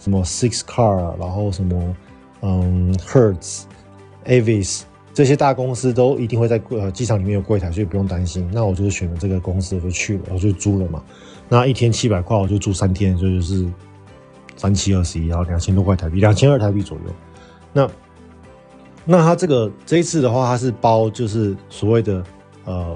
[0.05, 1.95] 什么 Six Car，然后什么
[2.41, 3.63] 嗯 Hertz、
[4.25, 4.83] Avis
[5.15, 8.47] 这些大公司都一定会在呃机场里面有柜台，所以不用担心。
[8.53, 11.03] 那我就是选了这个公司，我就去了，我就租了嘛。
[11.49, 13.65] 那一天七百块，我就住三天，所以就是
[14.55, 17.13] 三七二十一，然后两千多块台币，两千二台币左右。
[17.73, 17.89] 那
[19.05, 22.23] 那他这个这一次的话，他是包就是所谓的
[22.65, 22.95] 呃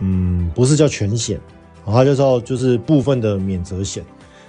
[0.00, 1.40] 嗯，不是叫全险，
[1.84, 4.04] 然后他就叫就是部分的免责险。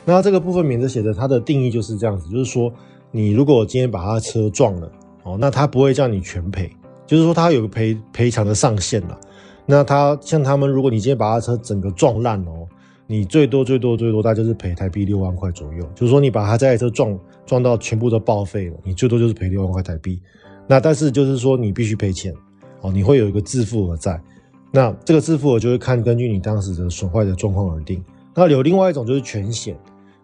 [0.09, 2.71] 那这个部分免责险的，它的定义就是这样子，就是说，
[3.11, 4.89] 你如果今天把他车撞了，
[5.23, 6.71] 哦，那他不会叫你全赔，
[7.05, 9.19] 就是说他有个赔赔偿的上限了。
[9.65, 12.65] 那他像他们，如果你今天把他车整个撞烂哦，
[13.05, 15.85] 你最多最多最多大概就是赔台币六万块左右。
[15.93, 20.21] 就是说你把他这台车撞撞到全部都报废了，你最多就是赔六万块台币。
[20.67, 22.33] 那但是就是说你必须赔钱，
[22.79, 24.17] 哦，你会有一个自付额在。
[24.71, 28.01] 那这个自付额就会看根据你当时的损坏的状况而定。
[28.33, 29.77] 那有另外一种就是全险。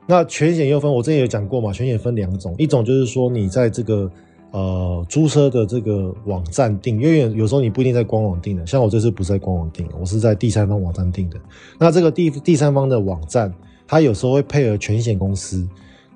[0.05, 4.11] 那全险又分，我之前有讲过嘛，全险分两种，一种就是说你在这个
[4.51, 11.39] 呃租车的这个网站订，因为有时候你不一定在官网订的，像我这次不是在官网订，我是在第三方网站订的。
[11.79, 13.53] 那这个第第三方的网站，
[13.87, 15.65] 它有时候会配合全险公司，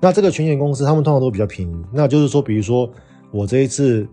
[0.00, 1.76] 那这个全险公司他们通常都比较便宜。
[1.90, 2.88] 那就是说，比如说
[3.30, 4.06] 我这一次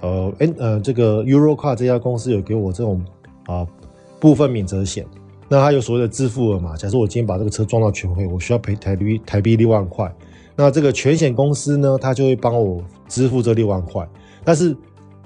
[0.00, 3.04] 呃诶呃这个 Eurocar 这家公司有给我这种
[3.46, 3.66] 啊、
[4.18, 5.04] 部分免责险。
[5.48, 6.76] 那它有所谓的自付额嘛？
[6.76, 10.14] 假设我今天把这个车撞到全毁，我需要赔台币台币六万块。
[10.54, 14.06] 那这个全险公司呢，它就会帮我支付这六万块。
[14.44, 14.76] 但是，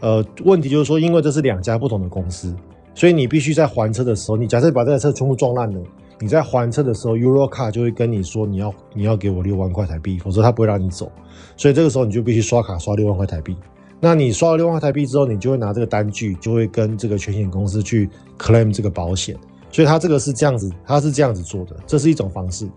[0.01, 2.55] 呃，问题就是说，因为这是两家不同的公司，
[2.95, 5.81] 所以你必须在还车的时候，你假设把这台车全部撞烂了，
[6.21, 11.11] 你在还车的时候，Euro Car 就会跟你说，你要你要给我六万块台币，否则他不会让你走。
[11.57, 13.57] 所以这个时候你就必须刷卡刷六万块台币。
[14.01, 19.35] 那你刷了六万块台币之后，你就会拿这个单据，就会跟这个全险公司去 claim 这个保险。
[19.73, 22.69] 所以它这个是这样子，它是这样子做的，这是一种方式。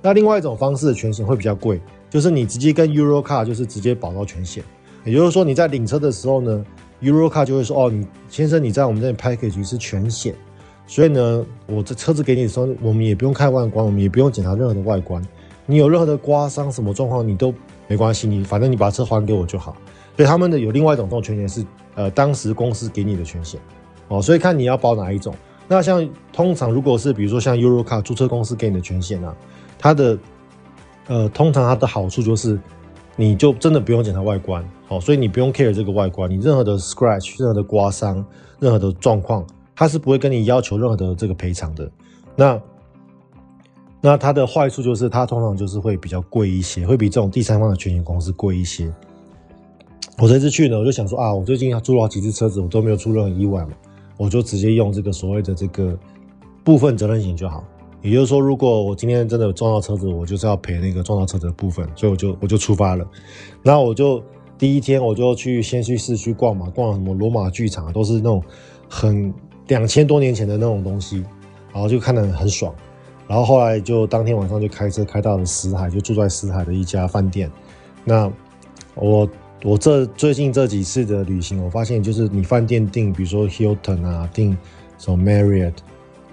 [0.00, 4.62] 那另外一种方式的全险会比较贵，就是你直接跟 Eurocar 就是直接保到全险，
[5.04, 6.64] 也就是说你在领车的时候呢
[7.00, 10.34] ，Eurocar 就会说，哦，你先生你在我们这里 package 是全险，
[10.86, 15.24] 所以呢，我这车子给你的时候，我们也不用看外观，我们也不用检查任何的外观，
[15.66, 17.54] 你有任何的刮伤什么状况你都
[17.86, 19.76] 没关系，你反正你把车还给我就好。
[20.16, 23.58] 所以他们的有另外一种这种全险是，呃，当时公司给你的全险，
[24.08, 25.32] 哦，所以看你要保哪一种。
[25.72, 29.34] 那像通常如果是比如说像 Eurocar 租车公司给你的权限啊，
[29.78, 30.18] 它的
[31.06, 32.60] 呃通常它的好处就是，
[33.16, 38.22] 你就真的不用检查外观，好，所以你不用 care 这个外观，你任何的 scratch、任何的刮伤、
[38.60, 41.90] 任何的状况，它是不会跟你要求任何的这个赔偿的。
[42.36, 42.60] 那
[44.02, 48.92] 那它的坏处就是它通常就是会比较贵一些，会比这种第三方的权险公司贵一些。
[50.18, 53.70] 我这次去呢，我就想说啊，我最近租了好几次车子，我都没有出任何意外嘛，
[54.22, 55.98] 我就直接用这个所谓的这个
[56.62, 57.64] 部分责任险就好。
[58.02, 63.04] 也就是说，如果我今天真的撞到车子，我就是要赔那个撞到车子的部分，所以我就我就出发了。
[63.64, 64.22] 那我就
[64.56, 68.40] 第一天我就去先去市区逛嘛，逛什么罗马剧场，都是那种
[68.88, 69.34] 很
[69.66, 71.24] 两千多年前的那种东西，
[71.72, 72.72] 然后就看得很爽。
[73.26, 77.50] 然后后来就当天晚上就开车开到了死海，就住在死海的一家饭店。
[78.04, 78.30] 那
[78.94, 79.28] 我
[79.64, 84.56] 我这最近这几次的旅行，我发现就是你饭店订，比如说 Hilton 啊，订
[84.98, 85.74] 什么 Marriott，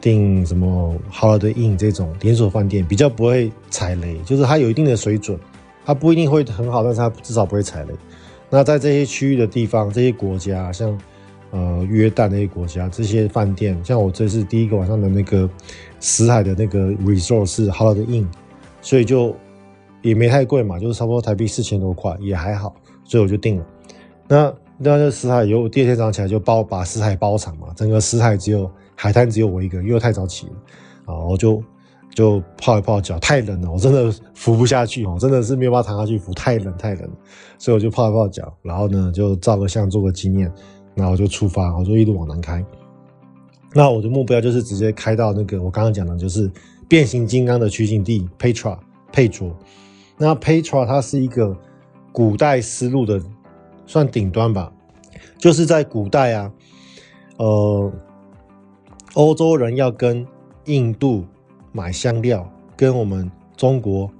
[0.02, 5.38] 订什么 Holiday Inn 这种连锁饭店，比较不会踩雷，就是它有一定的水准，
[5.86, 7.94] 它不一定会很好，但是它至少不会踩雷。
[8.50, 11.00] 那在这些区域的地方，这些国家，像
[11.52, 15.48] 呃约旦那些国家，这些饭店，像我这是第一个晚上的那个
[16.00, 18.26] 死海的那个 resort 是 Holiday Inn，
[18.82, 19.36] 所以就
[20.02, 22.74] 也没太贵嘛，就是差不多台币四千多块，也还好。
[23.10, 23.66] 所以我就定了，
[24.28, 30.54] 那那就死海有第二天早上起来就包把死海包场嘛，整个死海只有海滩只有我一个，因为太早起了
[31.06, 31.64] 啊，我就
[32.14, 37.10] 就泡一泡脚，太冷了，我真的浮不下去哦，真的是没有办法躺下去浮，太冷太冷，
[37.58, 40.54] 所以我就泡一泡脚，然后呢就照个相做个纪念，
[40.94, 42.64] 然后就出发，我就一路往南开。
[43.74, 46.48] 那我的目标就是直接开到那个我刚刚讲的，就是
[46.88, 48.78] 变形金刚的取景地 Petra
[49.12, 49.52] 佩卓。
[50.16, 51.58] 那 Petra 它是一个。
[52.20, 53.18] 古代丝路的
[53.86, 54.70] 算顶端吧，
[55.38, 56.52] 就是在古代啊，
[57.38, 57.90] 呃，
[59.14, 60.28] 欧洲人要跟
[60.66, 61.24] 印度
[61.72, 64.12] 买香料，跟我们中国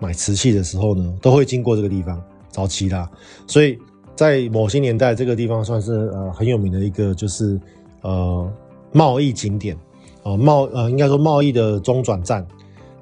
[0.00, 3.08] 买瓷器的时候呢，都会经过这个地方，早期啦。
[3.46, 3.78] 所以
[4.16, 7.60] 在某些年代，这个地方算是呃很有名的一个，就是
[8.00, 8.52] 呃
[8.90, 9.76] 贸易景点
[10.24, 12.44] 啊，贸呃应该说贸易的中转站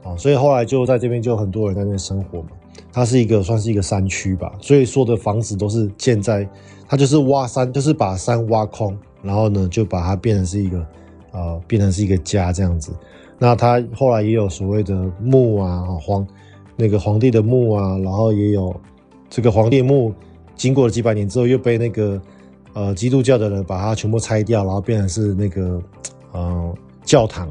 [0.05, 2.49] 啊，所以后来就在这边就很多人在那边生活嘛。
[2.93, 6.47] 它是一个算是一个山区吧，所以说的房子都是建在，
[6.87, 10.87] 它就是挖山，就是把山挖空，然后呢就把它变成是一个，
[11.33, 12.93] 呃，变成是一个家这样子。
[13.39, 16.27] 那它后来也有所谓的墓啊，皇
[16.77, 18.75] 那个皇帝的墓啊，然后也有
[19.31, 20.13] 这个皇帝墓，
[20.55, 22.21] 经过了几百年之后又被那个
[22.75, 25.83] 呃基督教的人把它全部拆掉，然后变成是那个
[26.33, 26.75] 呃
[27.05, 27.49] 教堂，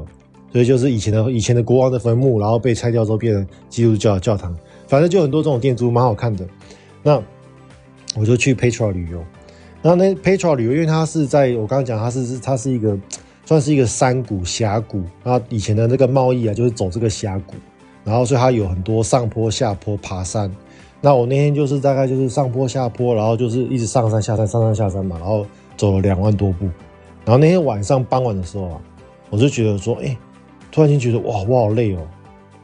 [0.52, 4.56] 所以就是以前的以前的国王的坟墓，然后被拆掉之后变成基督教的教堂。
[4.92, 6.46] 反正就很多这种建筑，蛮好看的。
[7.02, 7.18] 那
[8.14, 9.24] 我就去 Petra 旅游。
[9.80, 12.94] 然后那 Petra 旅游，因为它是在我刚刚讲，它是是它是一个
[13.46, 15.02] 算是一个山谷峡谷。
[15.24, 17.54] 然后以前的那个贸易啊，就是走这个峡谷。
[18.04, 20.54] 然后所以它有很多上坡下坡爬山。
[21.00, 26.66] 那我那天就是大概就是上坡下坡，然后就是一直上山下山上山下山嘛，然后走了两万多步。
[27.24, 28.80] 然后那天晚上傍晚的时候啊，
[29.30, 30.14] 我就觉得说，哎，
[30.70, 32.06] 突然间觉得哇，我好累哦。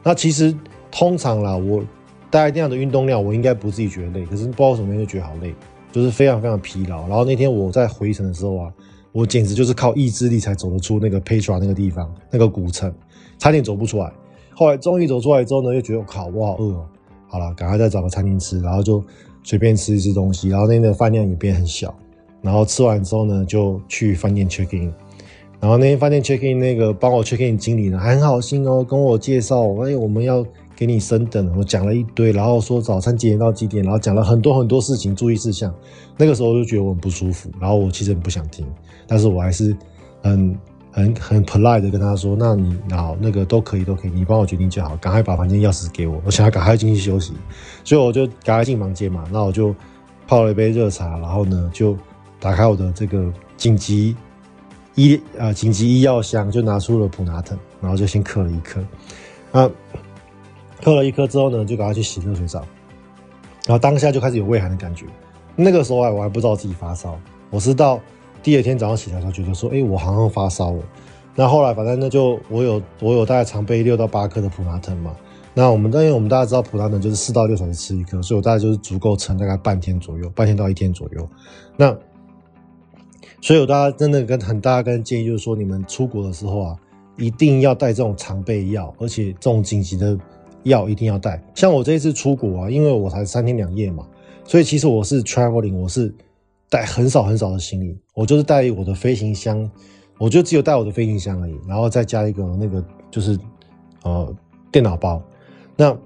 [0.03, 0.55] 那其实
[0.91, 1.83] 通常啦，我
[2.31, 5.53] 大概这样的运动量，我应该不自己觉得累，可是不知道什么就觉得好累，
[5.91, 7.07] 就是非常非常疲劳。
[7.07, 8.71] 然后那天我在回程的时候啊，
[9.11, 12.93] 我简直就是靠意志力才走得出那个 Petra 那个地方，那个古城，
[13.39, 14.11] 差点走不出来。
[14.53, 16.85] 后来终于走出来之后呢，又觉得靠，我好饿哦。
[17.27, 19.03] 好了，赶快再找个餐厅吃，然后就
[19.41, 20.49] 随便吃一吃东西。
[20.49, 21.93] 然后那天的饭量也变很小。
[22.41, 24.93] 然后吃完之后呢，就去饭店 check in。
[25.59, 30.45] 然后那天饭店 check in 那个帮我 check in 经理呢，还很好心哦，跟我介绍，哎，我们要。
[30.79, 35.75] 给你升等，我讲了一堆，然后说早餐几点到几点，然后讲了很多很多事情注意事项。
[36.15, 38.65] 那个时候我就觉得我很不舒服，然后我其实很不想听，
[39.05, 39.75] 但是我还是
[40.23, 40.57] 很
[40.89, 47.33] 很很 polite 的跟他说：“那你好，那个都可以，都可以，你帮我决定就好，赶快把房间钥匙给我，我想要赶快进去休息。”
[47.83, 49.75] 所以我就赶快进房间嘛，那我就
[50.29, 51.93] 泡了一杯热茶，然后呢就
[52.39, 54.15] 打开我的这个紧急
[54.95, 58.81] 医啊、呃、紧急医药箱，就拿出了普拿疼，然后就先嗑了一颗
[59.51, 59.69] 啊。
[60.81, 62.59] 喝了一颗之后呢，就赶快去洗热水澡，
[63.65, 65.05] 然后当下就开始有畏寒的感觉。
[65.55, 67.99] 那个时候啊，我还不知道自己发烧，我是到
[68.41, 70.83] 第二天早上起来的时候觉得说，哎，我好像发烧了。
[71.35, 75.15] 那后来反正那就我有我有大概常备六到八颗的普拿疼嘛。
[75.53, 81.29] 那我们因为我们大家知道普拿疼就是四到六小时吃一颗，所以我大概就是足够撑大概半天左右，半天到一天左右。
[81.75, 81.93] 那
[83.41, 86.75] 所以我大家真的跟很大家跟建议就是说，你们出国的时候啊，
[87.17, 90.17] 一定要带这种常备药，而且这种紧急的。
[90.63, 94.05] 药一定要带，像我这一次出国啊，因为我才三天两夜嘛，
[94.43, 96.13] 所以其实我是 traveling，我是
[96.69, 99.69] 带很少很少的行李，我就是带我的飞行箱，
[100.17, 103.39] 我就只有带我的飞行箱而已，然后再加一个那个就是
[104.03, 104.35] 呃
[104.71, 105.21] 电脑包，
[105.77, 105.97] 那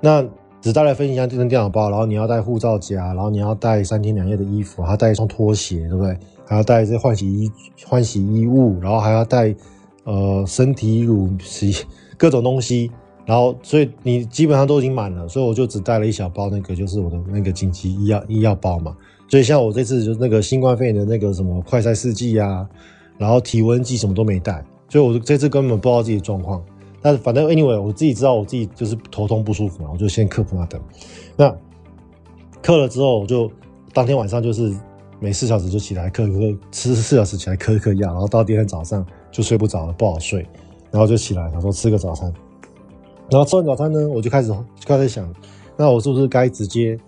[0.00, 0.26] 那
[0.60, 6.16] 只带了飞行箱变成电脑包，然后你要带护照夹，然后你要带三天两夜的衣服，还要带一双拖鞋，对不对？
[6.46, 7.50] 还要带一些换洗衣
[7.86, 9.54] 换洗衣物，然后还要带
[10.04, 12.90] 呃身体乳洗各种东西。
[13.26, 18.96] 然后所以你基本上都已经满了，所以我就只带了一小包那个，就是我的那个紧急医药医药包嘛。
[19.28, 22.68] 所以像我这次就那个新冠肺炎的那个什么快筛试剂啊，
[23.16, 26.62] 然后体温计什么都没带，所以我这次根本不知道自己的状况。
[27.00, 30.80] 但是反正 anyway，我自己知道我自己就是头痛不舒服嘛，我就先克普拿疼。
[31.36, 31.54] 那
[32.62, 33.50] 克了之后，我就
[33.92, 34.74] 当天晚上就是
[35.20, 40.46] 每四小时就起来嗑嗑，吃四小时起来嗑一嗑药，然后到第二天早上就睡不着了，不好睡，
[40.90, 42.32] 然后就起来想说吃个早餐。
[43.30, 45.32] 然后吃完早餐呢，我就开始就开始想，
[45.76, 46.98] 那我是不是该直接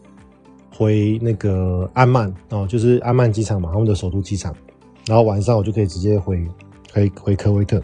[0.71, 4.55] 回那个安曼哦，就是安曼机场嘛，他们的首都机场。
[5.07, 6.45] 然后晚上我就可以直接回
[6.93, 7.77] 回回科威特，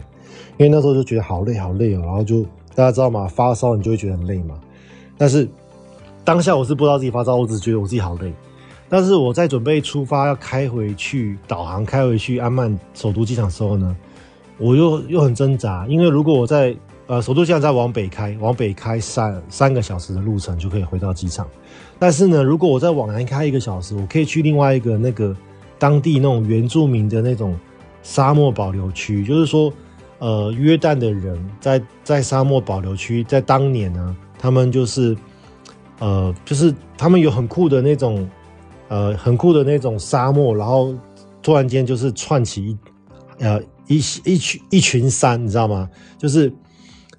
[0.57, 2.01] 因为那时候就觉得好累好累哦。
[2.01, 2.43] 然后就
[2.75, 3.27] 大家知道嘛？
[3.27, 4.59] 发烧你就会觉得很累嘛。
[5.17, 5.47] 但是
[6.25, 8.33] 当下我是不知道自己发烧，我只觉得我自己好累。
[8.89, 13.95] 但是我在准备出发要开回去导航开回去安曼首都机场的时候呢，
[14.57, 16.75] 我又又很挣扎，因为如果我在
[17.13, 21.47] 呃，首都机场再往北开，往北开三三个小时的路程就可以回到机场。
[21.99, 25.35] 但是呢，如果我再往南开一个小时，我可以去另外一个那个
[25.77, 27.55] 当地那种原住民的那种
[28.01, 29.71] 沙漠保留区，就是说，
[30.17, 35.15] 呃，约旦的人在在沙漠保留区，在当年呢，他们就是，
[35.99, 38.27] 呃，就是他们有很酷的那种，
[38.87, 40.95] 呃，很酷的那种沙漠，然后
[41.43, 42.77] 突然间就是串起一，
[43.37, 45.87] 呃，一一群一群山，你知道吗？
[46.17, 46.51] 就是。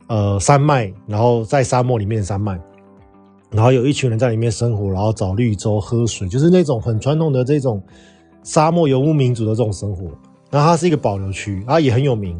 [0.07, 2.61] 呃，山脉，然后在沙漠里面的山脉，
[3.51, 7.83] 然后有一群人在里面生活，然后找绿洲喝水，就是那种很传统的这种
[8.43, 10.05] 沙漠游牧民族的这种生活。
[10.51, 12.39] 然后它是一个保留区，然后也很有名。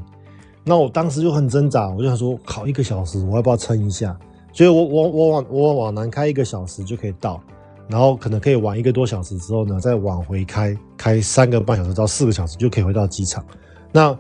[0.63, 4.15] 那我当时就很挣扎，我就想说，考一个小时，我要不要撑一下？
[4.53, 7.41] 所以我我我往我往南开一个小时就可以到，
[7.89, 13.45] 然后可能可以晚一个多小时之后呢，再往回开开三个半小时到四个小时就可以回到机场。
[13.91, 14.17] 那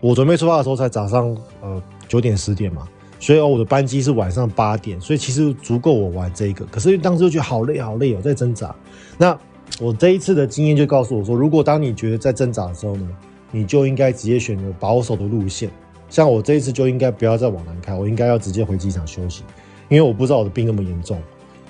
[0.00, 1.82] 我准备出发的时候才早上呃。
[2.08, 2.86] 九点十点嘛，
[3.18, 6.64] 所以哦，我的班机是晚上八点，所以其实足够我玩这个。
[6.66, 8.74] 可是当时就觉得好累好累哦，在挣扎。
[9.16, 9.38] 那
[9.80, 13.08] 我这一次的经验就告诉我说，如果当你觉得在挣扎的时候呢，
[13.50, 15.70] 你就应该直接选择保守的路线。
[16.10, 19.42] 像我这一次就应该不要再往南开，我应该要直接回机场休息，
[19.88, 21.18] 因为我不知道我的病那么严重。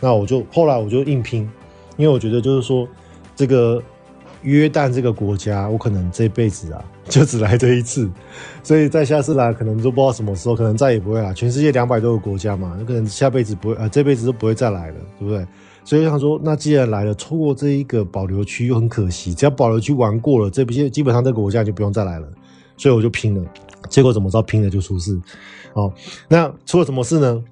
[0.01, 1.49] 那我就后来我就硬拼，
[1.97, 2.89] 因为我觉得就是说
[3.37, 3.83] 这个。
[4.43, 8.11] 约旦这个国家，我可能这辈子啊就只来这一次，
[8.63, 11.33] 所以在下次来可能都不知道什么时候，可能再也不会来。
[11.33, 15.47] 全世界两百多个国家嘛，有可能下辈子不会，呃，这辈子都不会再来了，对不对？
[15.85, 19.35] 所以我想说，那既然来了，错过这一个保留区又很可惜。
[19.35, 22.29] 只要保留区玩过了，这些基本上这个国家就不用再来了。
[22.77, 23.45] 所以我就拼了，
[23.89, 25.21] 结果怎么着，拼了就出事。
[25.75, 25.93] 哦，
[26.29, 27.43] 那出了什么事呢？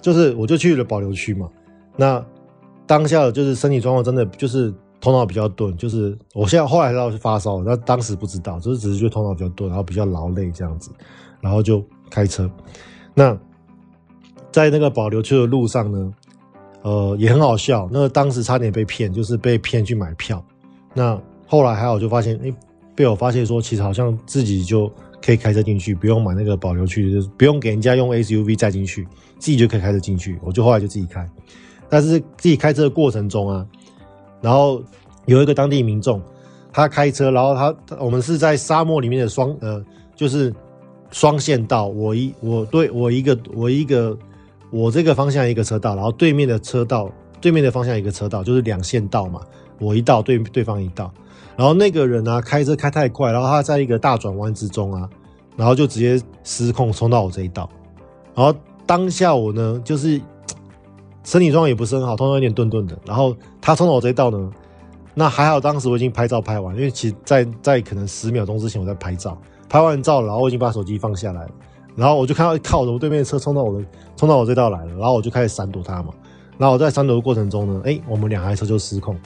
[0.00, 1.48] 就是我就去了保留区嘛。
[1.96, 2.24] 那
[2.86, 4.72] 当下就是身体状况真的就是。
[5.06, 10.90] 头脑比较钝，就是我现在后来知道是发烧，那当时不知道，就是只是觉得头脑比较钝，然后比较劳累这样子，
[11.40, 12.50] 然后就开车。
[13.14, 13.38] 那
[14.50, 16.12] 在那个保留区的路上呢，
[16.82, 17.88] 呃，也很好笑。
[17.92, 20.44] 那个当时差点被骗，就是被骗去买票。
[20.92, 21.16] 那
[21.46, 22.52] 后来还好，就发现，哎，
[22.96, 24.90] 被我发现说，其实好像自己就
[25.24, 29.06] 可以开车进去，不用买那个保留区，就是不用给人家用 SUV 载进去，
[29.38, 30.36] 自己就可以开车进去。
[30.42, 31.24] 我就后来就自己开，
[31.88, 33.64] 但是自己开车的过程中啊。
[34.46, 34.80] 然后
[35.24, 36.22] 有一个当地民众，
[36.72, 40.54] 他开车，然后他我们是在沙漠里面的双呃，就是
[41.10, 41.88] 双线道。
[41.88, 44.16] 我一我对我一个我一个
[44.70, 49.40] 我这个方向一个车道，然后对面的车道对面的方向一个车道，就是两线道嘛。
[49.80, 51.12] 我一道对对方一道，
[51.56, 55.10] 然后那个人呢、开车开太快，然后他在一个大转弯之中啊，
[55.56, 57.68] 然后就直接失控冲到我这一道，
[58.32, 58.56] 然后
[58.86, 60.20] 当下我呢就是。
[61.26, 62.96] 身体状况也不是很好，通常有点顿顿的。
[63.04, 64.50] 然后他冲到我这一道呢，
[65.12, 69.36] 那还好，当时我已经拍照拍完，因为其实在在可能十秒钟之前我在拍照，
[69.68, 71.50] 拍完照了，然后我已经把手机放下来了，
[71.96, 73.84] 然后我就看到靠着我对面的车冲到我的
[74.16, 76.10] 冲到我这道来了，然后我就开始闪躲他嘛。
[76.58, 79.18] 然后我在闪躲的过程中呢，哎，我们两台车就失控。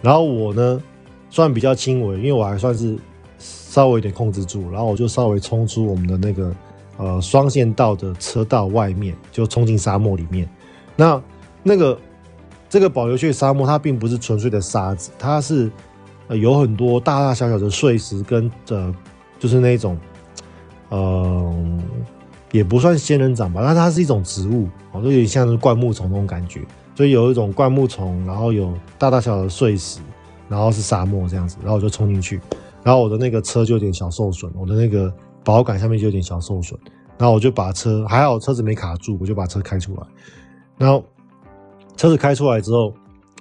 [0.00, 0.80] 然后我呢
[1.28, 2.96] 算比较轻微，因为我还算是
[3.38, 6.54] 稍微有点控制住，然后我就稍微冲出我们的那个
[6.96, 10.48] 呃双线道的车道外面，就冲进沙漠里面。
[10.96, 11.20] 那
[11.66, 11.98] 那个
[12.68, 15.70] 这个保留区沙漠，它并不是纯粹的沙子，它是
[16.28, 18.94] 呃有很多大大小小的碎石跟呃，
[19.38, 19.98] 就是那种、
[20.90, 21.80] 呃，
[22.52, 26.60] 也不算仙人掌吧，但它是一种植物，哦，就有点像是灌木丛那种感觉，
[26.94, 30.00] 所以有一种灌木丛，然后有大大小小的碎石，
[30.48, 32.38] 然后是沙漠这样子，然后我就冲进去，
[32.82, 35.10] 然后我的那个车就有点小受损，我的那个
[35.42, 36.78] 保杆下面就有点小受损，
[37.16, 40.02] 然后我就把车还好车子没卡住，我就把车开出来，
[40.76, 41.02] 然后。
[41.96, 42.92] 车子开出来之后，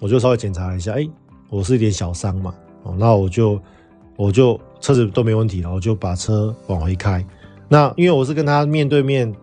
[0.02, 1.08] 我就稍微检查了一下，哎、
[1.50, 3.60] 我是一点小伤嘛，哦，那我就
[4.16, 7.26] 我就车子都没问题了，我就把车往回开。
[7.68, 9.34] 那因为我是跟他面对面，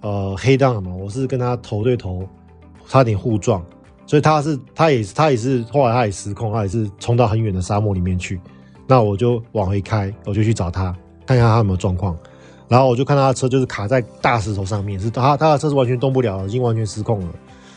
[0.00, 2.28] 呃黑档嘛，我是跟他头对头
[2.86, 3.64] 差点互撞，
[4.06, 8.40] 所以他是他也是他也是后来他也失控，他也是冲到很远的沙漠里面去。
[8.86, 10.94] 那我就往回开，我就去找他，
[11.26, 12.16] 看看他有没有状况。
[12.68, 17.28] 然后我就看他的车就是卡在大石头上面，是他他的车是完全动不了，已经完全失控了，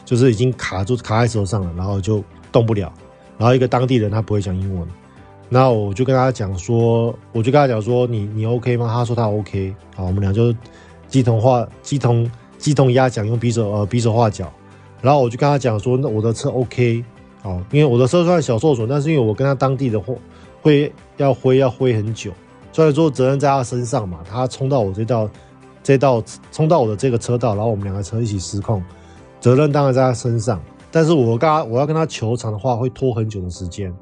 [0.08, 2.90] 就是已经卡住卡在石头上了，然后就动不了。
[3.38, 4.88] 然后一个当地人他不会讲英文，
[5.50, 8.88] 那我就跟他讲说，我就跟他讲说，你你 OK 吗？
[8.88, 9.76] 他说他 OK。
[9.94, 10.56] 好，我们俩就
[11.10, 14.50] 鸡同话鸡同鸡同鸭讲，用匕首呃匕首画脚。
[15.02, 17.04] 然后我就跟他讲说，那我的车 OK。
[17.42, 20.18] 好，因为我的车算小受损，但是因为我跟他当地的货。
[20.60, 22.32] 会要挥要挥很久，
[22.74, 24.20] 所以说责任在他身上嘛。
[24.30, 25.30] 他冲到我这道
[25.82, 28.84] 这道冲到我的这个车道，然后我们两个车一起失控，
[29.40, 30.62] 责任当然在他身上。
[30.92, 33.94] 但是我跟他我要跟他求偿的话，会拖很久的时间。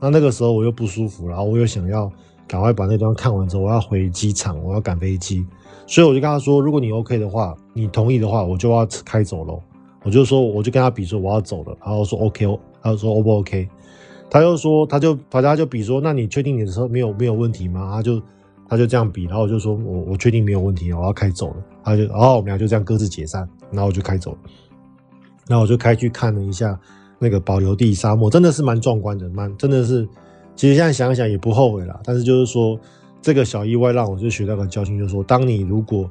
[0.00, 2.10] 那那个时候我又不舒服，然后我又想要
[2.48, 5.46] 赶快把那段看完之后，我要回机场，我要赶飞机。
[5.86, 9.58] 所以我就跟他说，如果你 OK 的话，你同意的话，我就要开走了。
[10.04, 13.68] 我就说，我就跟他比说我要走了，然后说 OK，他就说 O 不 OK？
[14.28, 17.92] 他就说，他就他他就比说，那你确定你的车没有没有问题吗？
[17.92, 18.20] 他就
[18.68, 21.56] 他就这样比，然后我就说我我确定没有问题，我要开走了。
[21.84, 24.38] 他就然后我们俩就这样各自解散，然后我就开走了。
[25.46, 26.78] 那我就开去看了一下
[27.18, 30.08] 那个保留地沙漠，真的是蛮壮观的，蛮真的是。
[30.54, 31.98] 其实现在想想也不后悔啦。
[32.04, 32.78] 但是就是说，
[33.22, 36.08] 这个小意外让我就学到个教训，就是说，当你如果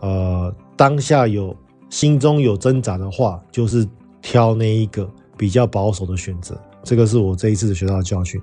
[0.00, 1.56] 呃当下有
[1.88, 3.88] 心中有挣扎的话，就是
[4.20, 6.54] 挑那一个比较保守的选择。
[6.82, 8.40] 这个是我这一次学到的教训，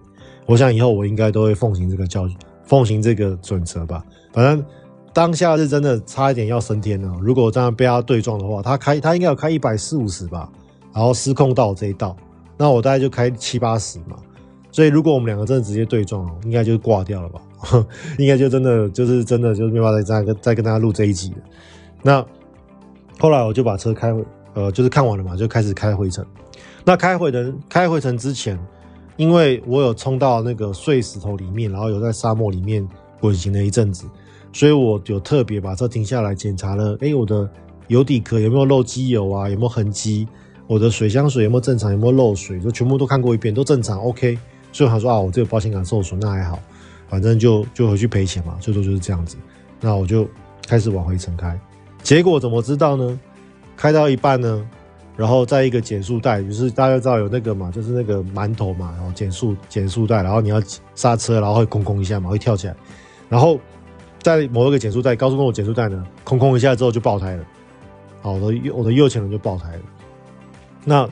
[0.48, 4.04] 我想以后我应该都会奉行这个教训，奉行这个准则吧。
[4.34, 4.66] 反正
[5.14, 7.14] 当下是真的差一点要升天了。
[7.22, 10.50] 如果这样被他对撞的话，他开他应该有开一百四五十吧，
[10.94, 12.16] 然后失控到我这一道，
[12.58, 14.16] 那我大概就开七八十嘛。
[14.72, 17.42] 所以如果我们两个真的直接对撞，应该就挂掉了吧？
[18.20, 21.38] 应该就真的就是真的就是没办法再跟再跟大家录这一集了。
[22.04, 22.26] 那
[23.18, 26.26] 后来我就把车开回，呃，就是看完了嘛，就开始开回程。
[26.86, 28.58] 那开回程开回程之前，
[29.18, 32.88] 因为我有冲到那个碎石头里面，然后有在沙漠里面
[33.20, 34.06] 滚行了一阵子，
[34.52, 36.98] 所以我有特别把车停下来检查了。
[37.02, 37.50] 哎，我的
[37.88, 39.50] 油底壳有没有漏机油啊？
[39.50, 40.28] 有没有痕迹？
[40.68, 41.92] 我的水箱水有没有正常？
[41.92, 42.60] 有没有漏水？
[42.60, 44.00] 就全部都看过一遍，都正常。
[44.00, 44.38] OK。
[44.72, 46.60] 所以他说啊，我这个保险杆受损，那还好，
[47.08, 48.56] 反正就就回去赔钱嘛。
[48.60, 49.36] 最多就是这样子。
[49.82, 50.28] 那我就
[50.68, 51.60] 开始往回程开，
[52.04, 53.20] 结果怎么知道呢？
[53.76, 54.64] 开到一半呢？
[55.18, 60.62] 然后在一个减速带，就是大家知道有那个嘛，就是那个馒头嘛，然后减速减速带，然后你要
[60.96, 62.76] 刹车，然后会空空一下嘛，会跳起来。
[63.28, 63.60] 然后
[64.22, 67.44] 在某一个减速带，高速公路减速带呢，空空一下之后就爆胎了。
[68.22, 69.82] 好，我的右我的右前轮就爆胎了。
[70.84, 71.10] 那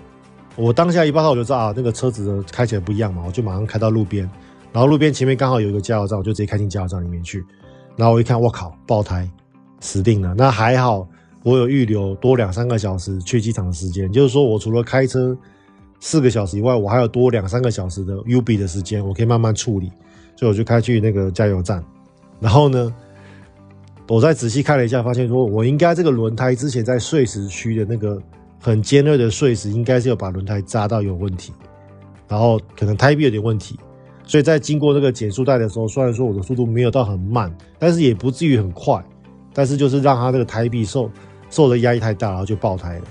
[0.55, 4.30] 我当下一爆胎，我就知道啊，那个车子的开起来不一样嘛，我就马上开到路边，
[4.72, 7.45] 然后路边前面刚好有一个加油站，我就直接开进加油站里面去。
[7.95, 9.30] 然后我一看，我靠，爆胎，
[9.80, 10.34] 死定了。
[10.38, 11.08] 那还好。
[11.43, 15.38] 我有预留多两三个小时去机场的时间，就是说我除了开车
[15.97, 19.89] 四个小时以外，我还有多两三个小时的 UB 的时间，我可以慢慢处理，
[20.36, 21.82] 所以我就开去那个加油站。
[22.39, 22.93] 然后呢，
[24.07, 28.21] 我再仔细看了一下，发现说我应该这个轮胎之前在碎石区的那个
[28.61, 31.53] 很尖锐的碎石，应该是有把轮胎扎到有问题，
[32.27, 33.79] 然后可能胎壁有点问题，
[34.25, 39.03] 所以在经过那个减速带的时候，虽然说我的速度没有到很慢，但是也不至于很快，
[39.53, 41.09] 但是就是让它这个胎壁受。
[41.49, 43.05] 受的压力太大，然后就爆胎了。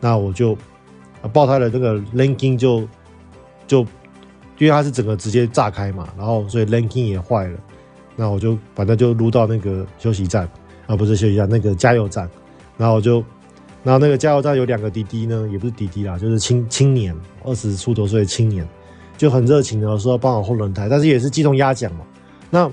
[0.00, 0.56] 那我就
[1.30, 2.88] 爆胎了，这个 linking 就
[3.66, 3.80] 就
[4.56, 7.58] 因为它是整个直接炸开嘛，然后所以 linking 也坏了。
[8.16, 10.48] 那我就反正就撸到那个休息站
[10.86, 12.28] 啊，不是休息站，那个加油站。
[12.76, 13.22] 然后我就，
[13.82, 18.66] 然后那个加油站有两个滴滴呢，也不是滴滴啦，就是青青年，二十出头岁的青年，
[19.16, 22.04] 就很热情的说帮我换轮胎，但是也是鸡同鸭讲嘛。
[22.50, 22.66] 那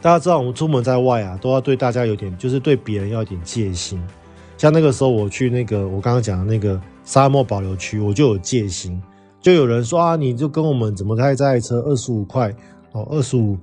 [0.00, 4.02] 大家知道，我们出门在外啊，都要对大家有点，就是对别人要有点戒心。
[4.56, 9.02] 像那个时候我去那个我刚刚讲的那个沙漠保留区，我就有戒心，
[9.40, 12.54] 就有人说啊，你就跟我们怎么开这台车二十五块
[12.92, 13.58] 哦，二十五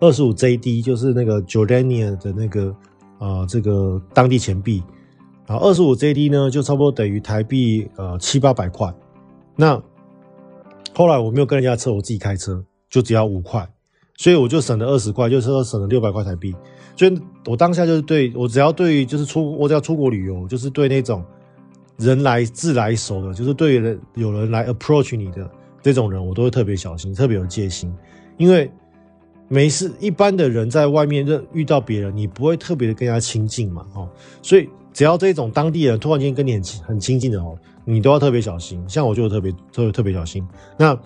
[0.00, 2.74] 二十五 JD，就是那个 Jordania 的那个
[3.18, 4.82] 呃这个当地钱币
[5.46, 8.92] 啊，二十五 JD 呢就差不多等于台币呃七八百块。
[9.56, 9.80] 那
[10.94, 13.68] 后来我没有跟人家车，我自己开车就只要五块。
[14.16, 16.54] 所以我就省了二十块，就是说省了六百块台币。
[16.94, 21.24] 所以我当下就是对我只要对就是出我只要出国旅游，就是对那种
[21.96, 27.90] 人来自来熟的，就是对人有人来 approach 你的这种人，我都会特别小心，特别有戒心。
[28.36, 28.70] 因为
[29.52, 34.08] 没事，一般的人在外面认遇到别人，你不会特别的跟他亲近嘛，哦。
[34.40, 38.82] 所以只要这种当地人突然间跟你很很亲近的哦，你都要特别小心。
[38.88, 40.46] 像我就特别特别特别小心。
[40.78, 40.98] 那。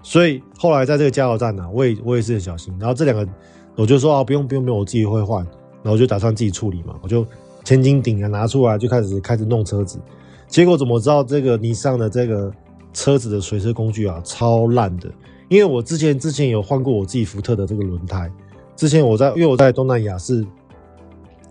[0.00, 2.72] 所以后来在这个加油站呢、我也我也是很小心。
[2.78, 3.28] 然后这两个，
[3.74, 5.44] 我就说啊，不用不用不用，我自己会换。
[5.82, 7.26] 然后我就打算自己处理嘛，我就
[7.64, 9.98] 千斤顶啊拿出来就开始开始弄车子，
[10.46, 12.50] 结果怎么知道这个尼桑的这个
[12.94, 15.10] 车子的随车工具啊超烂的，
[15.48, 18.30] 因为我之前之前有换过我自己福特的这个轮胎，
[18.76, 20.46] 之前我在因为我在东南亚是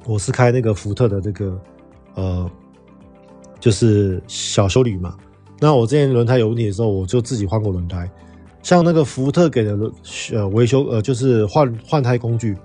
[0.05, 1.59] 我是开那个福特的这个
[2.15, 2.51] 呃
[3.59, 5.15] 就是小修理嘛，
[5.59, 8.09] 那我之前轮胎有问题的时候，我就自己换过轮胎，
[8.63, 9.77] 像那个福特给的
[10.31, 12.55] 呃维修呃就是换换胎工具，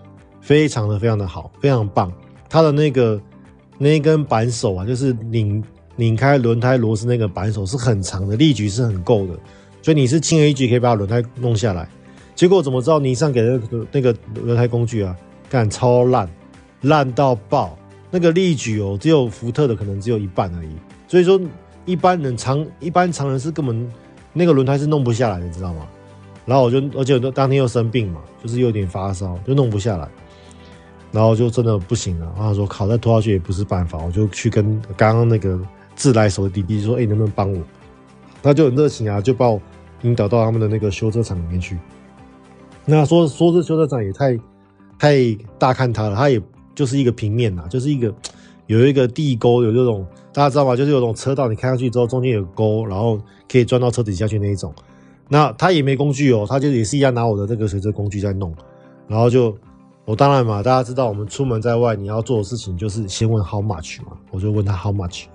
[0.41, 2.13] 非常的非常的好，非常棒，
[2.49, 3.21] 它的那个。
[3.79, 5.61] 那一根扳手啊，就是拧
[5.97, 9.37] 拧开轮胎螺丝那个扳手是很长的，力矩是很够的，
[9.83, 11.87] 所以你是轻而易举可以把轮胎弄下来。
[12.35, 13.61] 结果怎么知道尼桑给的
[13.91, 15.15] 那个轮胎工具啊，
[15.51, 16.29] 干超烂，
[16.81, 17.77] 烂到爆，
[18.11, 20.71] 那个力矩哦，只有福特的可能只有一半而已。
[21.07, 21.39] 所以说
[21.85, 23.93] 一般人常一般常人是根本
[24.33, 25.87] 那个轮胎是弄不下来的，你知道吗？
[26.47, 30.09] 然后我就而且我当天又生病嘛，就是有点发烧，就弄不下来。
[31.13, 35.61] 然后就真的不行了，然后说靠，再拖下去也不是办法，我就去跟刚刚那个
[35.95, 37.61] 自来熟的弟弟说，哎、欸，能不能帮我？
[38.43, 39.61] 他就很热情啊，就把我
[40.03, 41.79] 引导到他们的那个修车厂里面去。
[42.85, 44.39] 那说说这修车厂也太
[44.99, 46.41] 太大看他了，他也
[46.75, 48.15] 就是一个平面呐，就是一个
[48.67, 50.77] 有一个地沟，有这种大家知道吗？
[50.77, 53.19] 就是有种车道，你开上去之后中间有沟，然后
[53.51, 54.73] 可以钻到车底下去那一种。
[55.29, 58.55] 那他也没工具哦，他就也是一样拿我的这个随车工具在弄，
[59.09, 59.57] 然后就。
[60.05, 65.27] 我当然嘛，大家知道我们出门在外，你要做的事情就是先问 how much 嘛，我就问他 how much，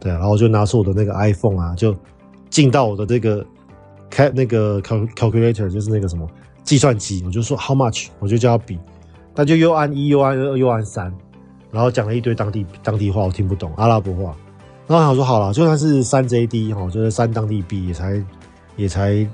[0.00, 1.96] 对，然后我就拿出我的那个 iPhone 啊，就
[2.50, 3.46] 进到我的这个
[4.08, 6.28] 开那个 calculator，就是那个什么
[6.64, 8.78] 计算机，我就说 how much，我就叫他比，
[9.34, 11.12] 他就又按一又按二又按三，
[11.70, 14.36] 然后讲了一堆当地当地话，我听不懂阿拉伯话，
[14.86, 18.24] 然后我说好了，就算是三 JD 哈，就是三当地币也才
[18.76, 19.26] 也才。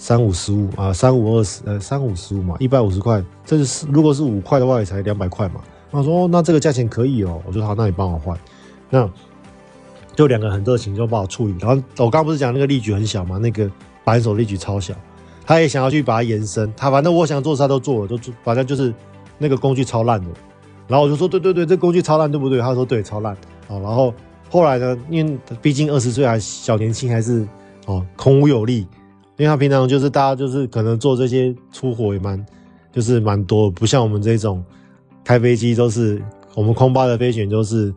[0.00, 3.20] 三五十五啊，三五二十，呃，三五十五嘛，一百五十块。
[3.44, 5.60] 这是如果是五块的话，也才两百块嘛。
[5.90, 7.42] 他说、那这个价钱可以哦。
[7.44, 8.38] 我说好，那你帮我换。
[8.90, 9.10] 那
[10.14, 11.56] 就两个很热情，就帮我处理。
[11.58, 13.68] 然后我刚刚不是讲那个力矩很小嘛，那个
[14.08, 14.94] 反手力矩超小。
[15.44, 18.92] 他也想要去把它延伸，他反正我想做啥都做了，都做，反正就是
[19.38, 20.28] 那个工具超烂的。
[20.86, 22.60] 然后我就说，对对对，这工具超烂，对不对？
[22.60, 23.34] 他说对，超烂。
[23.68, 24.14] 哦，然后
[24.50, 27.46] 后来呢，因为毕竟二十岁还小年轻，还是
[27.86, 28.86] 哦，孔武有力。
[29.36, 32.44] 因为他平常就是大家就是可能做这些粗活也蛮，
[32.92, 34.64] 就是蛮多，不像我们这种
[35.22, 36.20] 开飞机都是
[36.54, 37.94] 我们空巴的飞行员都是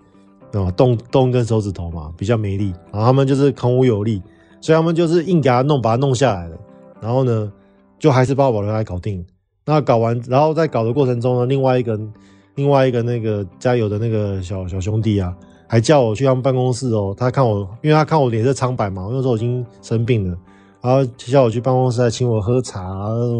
[0.53, 4.21] 啊动动一根手指头嘛，比较没力，然后他们就是孔武有力，
[4.61, 6.57] 所以他们就是硬给他弄，把它弄下来了，
[7.01, 7.51] 然后呢
[7.99, 9.25] 就还是把我保留来搞定。
[9.65, 11.99] 那搞完，然后在搞的过程中呢，另外一个
[12.55, 15.35] 另外一个那个加油的那个小小兄弟啊，
[15.67, 20.37] 还叫我去他们办公室哦，他看我，因为他看我脸色苍白嘛，那时候已经生病了。
[20.81, 22.81] 然后叫我去办公室，还请我喝茶，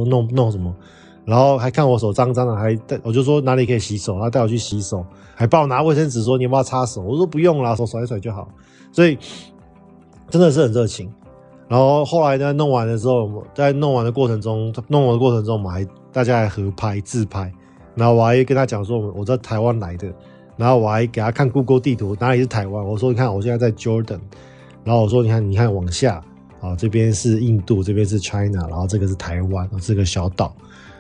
[0.07, 0.71] 弄弄什么，
[1.25, 5.03] 然后还看我手脏脏的，还带我就说哪里可以洗手，然后带我去洗手，
[5.33, 8.47] 还帮我拿卫生纸，说你要不要擦手，我说不用啦，手甩一甩就好。
[8.91, 9.17] 所以
[10.31, 11.13] 真的是很热情。
[11.67, 17.53] 然后后来呢，弄完的时候，在弄完的过程中，弄完的过程中，我们还大家还合拍自拍，
[17.93, 20.11] 然后我还跟他讲说，我在台湾来的，
[20.57, 24.19] 然后我还给他看 Google 地图，哪里是台湾，我说你看我现在在 Jordan，
[24.83, 26.23] 然后我说你看你看往下。
[26.61, 30.55] 啊，这边是印度，这边是 China，然后这个是台湾，这个小岛，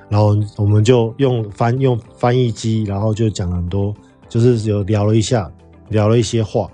[0.09, 3.93] 然后我们就用翻用翻译机，然后就讲了很多，
[4.27, 5.51] 就是有聊了一下，
[5.89, 6.67] 聊了一些话，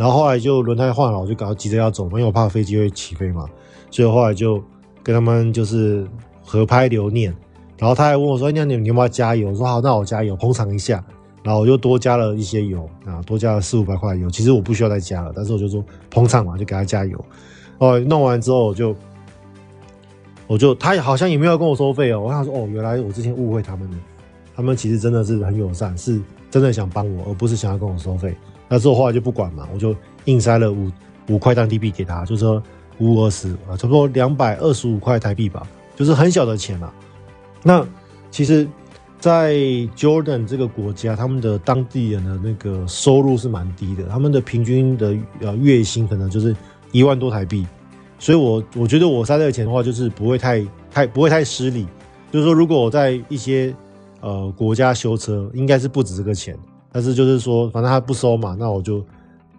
[0.00, 3.46] 然后后来就轮胎换了，我就赶快急着要走，因为我怕飞机会起飞嘛，
[3.90, 4.62] 所以后来就
[5.02, 6.08] 跟他们就是
[6.42, 7.36] 合拍留念，
[7.76, 11.04] 然后他还问我说：“那你你要不要加油？”我说：“好，那我加油，捧场一下。”
[11.44, 17.22] 然后我就多加了一些油啊，多加了四五百块油，其实我不需要再加了，但是我就说捧场嘛，就给他加油。
[17.76, 18.96] 哦，弄完之后我就，
[20.46, 22.20] 我就他好像也没有跟我收费哦。
[22.20, 23.96] 我想说，哦，原来我之前误会他们了。
[24.56, 26.18] 他们其实真的是很友善，是
[26.50, 28.34] 真的想帮我，而不是想要跟我收费。
[28.70, 29.94] 那之后后来就不管嘛，我就
[30.24, 30.90] 硬塞了五
[31.28, 32.62] 五块当地币给他，就说
[32.98, 35.66] 五五二十啊，差不多两百二十五块台币吧，
[35.96, 36.90] 就是很小的钱啦。
[37.62, 37.86] 那
[38.30, 38.66] 其实，
[39.18, 39.54] 在
[39.96, 46.56] Jordan 这个国家，他们的当地人的那个收入是蛮低的，他们的平均的呃月薪可能就是。
[46.92, 47.64] 一万多台币，
[48.18, 51.86] 所以我我觉得我塞这个钱的话，就是不会太太不会太失礼。
[52.32, 53.72] 就是说，如果我在一些
[54.20, 56.58] 呃国家修车，应该是不止这个钱。
[56.92, 59.04] 但是就是说，反正他不收嘛，那我就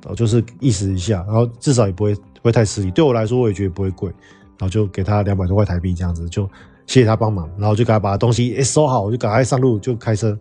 [0.07, 2.91] 我就是意思一下，然后至少也不会不会太失礼。
[2.91, 4.09] 对我来说，我也觉得不会贵，
[4.57, 6.43] 然后就给他两百多块台币这样子，就
[6.87, 10.37] 谢谢他帮忙，然后就给他把东西一收好，我就赶快上路就开车。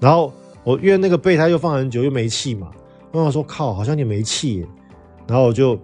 [0.00, 0.32] 然后
[0.62, 2.68] 我因为那个备胎又放很久又没气嘛，
[3.12, 4.66] 我想说靠，好像你没气耶，
[5.26, 5.78] 然后我就。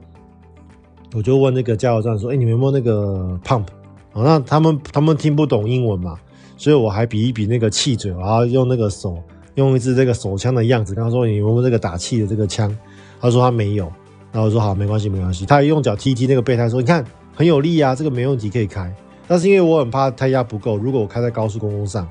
[1.12, 3.66] 我就问那个加油站说：“哎、你们有没有那个 pump？”
[4.14, 6.16] 哦，那他们他们听不懂英文嘛，
[6.56, 9.20] 所以我还比一比那个气嘴，然后用那个手
[9.54, 12.74] 用一支这个手枪的样子，跟他说：“你有没有这个打气的这个枪？”
[13.20, 13.84] 他说他没有。
[14.32, 18.92] 然后我说：“好，没关系，没关系。”他还用脚踢踢那个备胎，说：“你看很有力啊，这个没问题，可以开。”
[19.26, 22.08] 但是因为我很怕胎压不够，如果我开在高速公路上，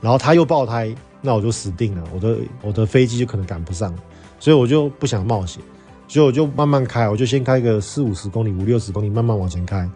[0.00, 3.94] 然后他又爆胎，那我就死定了，我的我的飞机就可能赶不上，
[4.40, 5.62] 所以我就不想冒险，
[6.08, 9.88] 所以我就慢慢开，我就先开个四五十公里、五六十公里，慢慢往前开，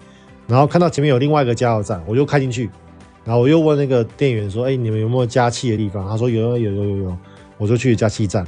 [0.46, 2.70] 然后看到前面有另外一个加油站，我就开进去，
[3.24, 7.16] 然后我又问那个店员说：“哎，你们有没有加气的地方？”他说：“有，有，有，有，有。”
[7.58, 8.42] 我就去加气站，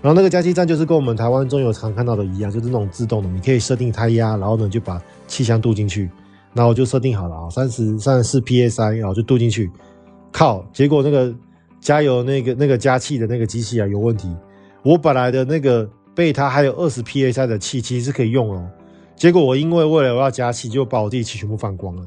[0.00, 6.08] 然后那个加气站就是跟我们台湾中油常看到的一样，就是那种自动的，你可以设定胎压，然后呢就把气箱镀进去。
[6.52, 9.68] 然后我就设定好了啊，三十三十四 psi，然后就镀进去。
[10.30, 10.64] 靠！
[10.72, 11.34] 结果那个
[11.80, 14.32] 加油那个那个加气的那个机器啊有问题。
[14.84, 18.64] 我本来的那个备胎还有二十 psi 的气，其实是可以用哦。
[19.16, 22.06] 结果我因为为了我要加气，就把我自己气全部放光了。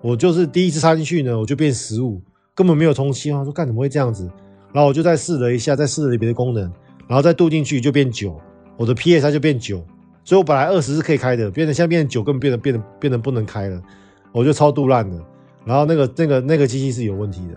[0.00, 2.20] 我就是第一次插进去呢，我就变十五，
[2.54, 3.30] 根本没有充气。
[3.32, 4.30] 我说干怎么会这样子？
[4.72, 6.62] 然后我就再试了一下，再试了别的功能，
[7.06, 8.38] 然后再镀进去就变九，
[8.76, 9.84] 我的 psi 就变九。
[10.24, 13.82] 所以我本来二十是可以开的，变成现在变成九，更变得变得变得不能开了，
[14.30, 15.18] 我就超度烂的。
[15.64, 17.54] 然后那个那个那个机器是有问题的，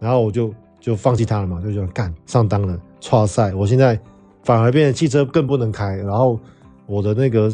[0.00, 3.54] 然后我就就放弃它了嘛，就说干上当了，挫赛。
[3.54, 3.98] 我现在
[4.42, 6.38] 反而变成汽车更不能开，然后
[6.86, 7.52] 我的那个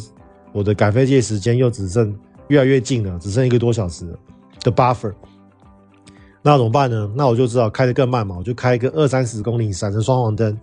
[0.53, 2.15] 我的赶飞机的时间又只剩
[2.49, 4.07] 越来越近了，只剩一个多小时
[4.61, 5.13] 的 buffer。
[6.43, 7.11] 那怎么办呢？
[7.15, 10.59] 那我就知道开得更慢嘛，我就开一个二三十公里，闪着双黄灯，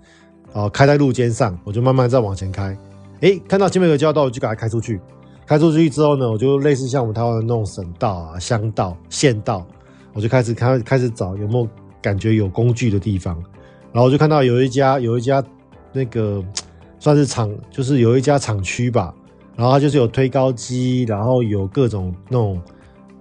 [0.53, 2.77] 啊，开在路肩上，我就慢慢再往前开。
[3.21, 5.01] 哎，看到前面有个交道，我就给它开出去。
[5.45, 9.65] 开出去之后呢，我就类似像我们台湾的那种省道啊、乡道、县道，
[10.13, 11.67] 我就开始开开始找有没有
[12.01, 13.35] 感觉有工具的地方。
[13.91, 15.43] 然后我就看到有一家有一家
[15.91, 16.43] 那个
[16.99, 19.13] 算是厂，就是有一家厂区吧。
[19.55, 22.61] 然后它就是有推高机，然后有各种那种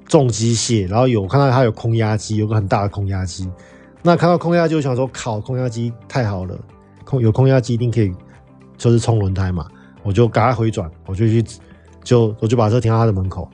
[0.07, 3.49] 重机械，然后有看到它有空压机，有个很大的空压机。
[4.03, 6.59] 那看到空压机，我想说靠，空压机太好了，
[7.05, 8.13] 空有空压机一定可以，
[8.79, 9.67] 就是冲轮胎嘛。
[10.03, 11.45] 我就赶快回转，我就去，
[12.03, 13.47] 就我就把车停到他的门口，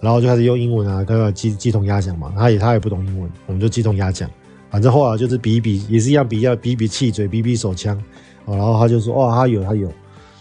[0.00, 4.28] 然后就开始用英文啊，跟他机机筒压讲嘛，他也他也不懂英文，我们就机筒压讲，
[4.68, 7.96] 反正后来就是比一比，也是一样比一下，比一比气嘴，比一比手枪，
[8.44, 9.88] 然后他就说，哦，他有他有，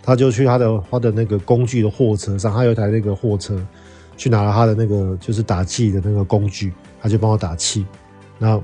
[0.03, 3.59] 他就去他的他的那个工具的货车上，他有一台那个货车，
[4.17, 7.85] 去拿了他的那个就是打气的那个工具，他就帮我打气，
[8.39, 8.63] 然后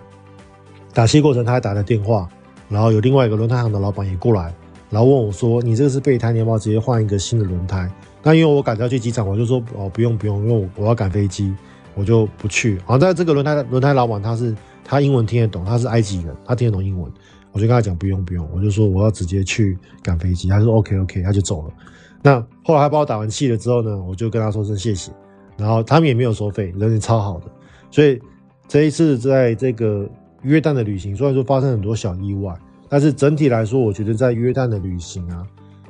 [0.93, 2.27] 打气过程他还打了电话，
[2.69, 4.53] 然后有另外一个轮胎行的老板也过来。
[4.89, 7.91] 然后问我说：“你这个是备胎，你要不要直接换一个新的轮胎？”
[8.23, 11.53] 那因为我赶着要去机场，我就说：“哦，不用不用，因为我我要赶飞机，
[11.93, 17.11] 我就不去。”好，在这个轮胎轮胎老板他是他英文听得懂，他是埃及人，他听得懂英文，
[17.51, 20.47] 我就跟他讲不用不用，我就说我要直接去赶飞机。
[20.47, 21.73] 他说 OK OK，他就走了。
[22.21, 25.11] 那后来他帮我打完气了之后呢，我就跟他说声谢谢，
[25.57, 27.45] 然后他们也没有收费，人也超好的。
[27.91, 28.19] 所以
[28.67, 30.09] 这一次在这个
[30.43, 32.53] 约旦的旅行，虽然说发生很多小意外。
[32.89, 35.45] 但是整体来说，我觉得在约旦的旅行啊，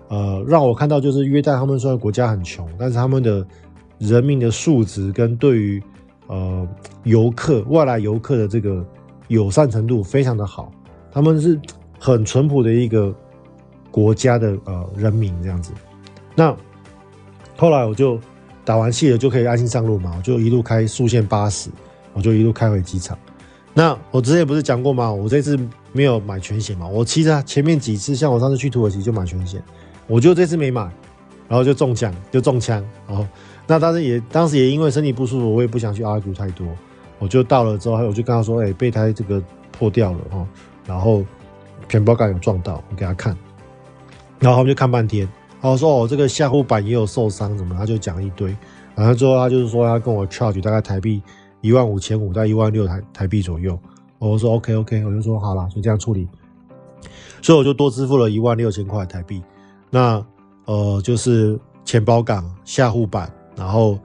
[0.07, 3.45] 呃，让我看到就是约旦他们虽然国家很穷，但是他们的
[3.99, 5.83] 人民的素质跟对于
[6.25, 6.67] 呃
[7.03, 8.83] 游客、外来游客的这个
[9.27, 10.71] 友善程度非常的好，
[11.17, 11.59] 他们是
[11.99, 13.11] 很淳朴的一个
[13.89, 15.71] 国家的呃人民这样子。
[16.35, 16.55] 那
[17.57, 18.19] 后来我就
[18.63, 21.71] 打完气了，就可以安心上路嘛，我就一路开速限八十，
[22.13, 23.17] 我就一路开回机场。
[23.73, 25.11] 那我之前不是讲过吗？
[25.11, 25.57] 我这次
[25.91, 26.87] 没有买全险嘛。
[26.87, 29.59] 我其实前面几次，像我上次去土耳其就买全险，
[30.05, 30.83] 我就这次没买，
[31.47, 32.85] 然后就中奖，就中枪。
[33.07, 33.25] 然后
[33.65, 36.67] 那当时也当时也因为身体不舒服，我也不想去 argue 太多，
[37.17, 39.41] 我就到了之后，我就跟他说：“哎、欸，备胎这个
[39.71, 40.47] 破掉了哦，
[40.87, 41.23] 然后
[41.87, 43.37] 前保杆有撞到，我给他看。”
[44.39, 45.27] 然后他们就看半天，
[45.61, 48.55] 然后说：“哦，这个下护板也有受伤，什么？”他就讲一堆。
[48.95, 51.21] 然后最后他就是说他跟我 charge 大概台币。
[51.61, 53.77] 一万五千五到一万六台台币左右，
[54.19, 56.27] 我说 OK OK，我就说好了，就这样处理，
[57.41, 59.41] 所以我就多支付了一万六千块台币。
[59.89, 60.23] 那
[60.65, 63.97] 呃，就是前保杆、下护板，然后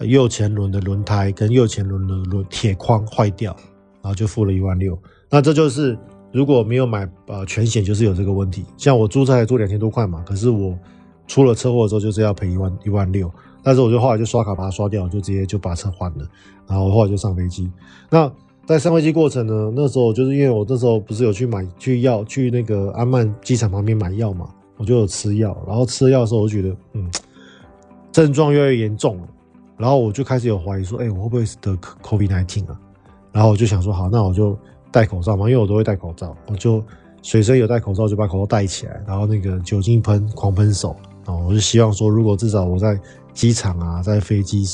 [0.00, 3.56] 右前轮的轮胎跟右前轮的轮铁框坏掉，
[4.02, 4.96] 然后就付了一万六。
[5.30, 5.98] 那这就是
[6.32, 8.64] 如果没有买呃全险，就是有这个问题。
[8.76, 10.78] 像我租车才租两千多块嘛，可是我
[11.26, 13.30] 出了车祸的时候就是要赔一万一万六。
[13.62, 16.26] 但是我就后来就刷卡把它刷掉，就直接就把车换了，
[16.66, 17.70] 然后后来就上飞机。
[18.08, 18.30] 那
[18.64, 27.10] 在上飞机过程呢，那时候就是因为我那时候不是有去买去药去那个安曼机场旁边买药嘛，我就有吃药，然后吃药的时候我就觉得嗯，
[28.12, 29.28] 症状越来越严重了，
[29.76, 32.78] 然后我就开始有怀疑说，哎、我会不会是得 COVID-19 啊？
[33.32, 34.56] 然后我就想说，好，那我就
[34.90, 36.82] 戴口罩嘛，因为我都会戴口罩，我就
[37.22, 42.98] 随身有戴口罩，就把口罩戴起来，然后那个酒精喷狂喷手，然后我就希望说，如果至少我在
[43.32, 44.64] 机场啊，在飞机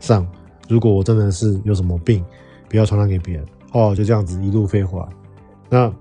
[0.00, 0.26] 上，
[0.68, 2.24] 如果我真的是有什么病，
[2.68, 3.46] 不要传染给别人。
[3.72, 5.06] 哦，就这样子一路飞回来。
[5.68, 5.92] 那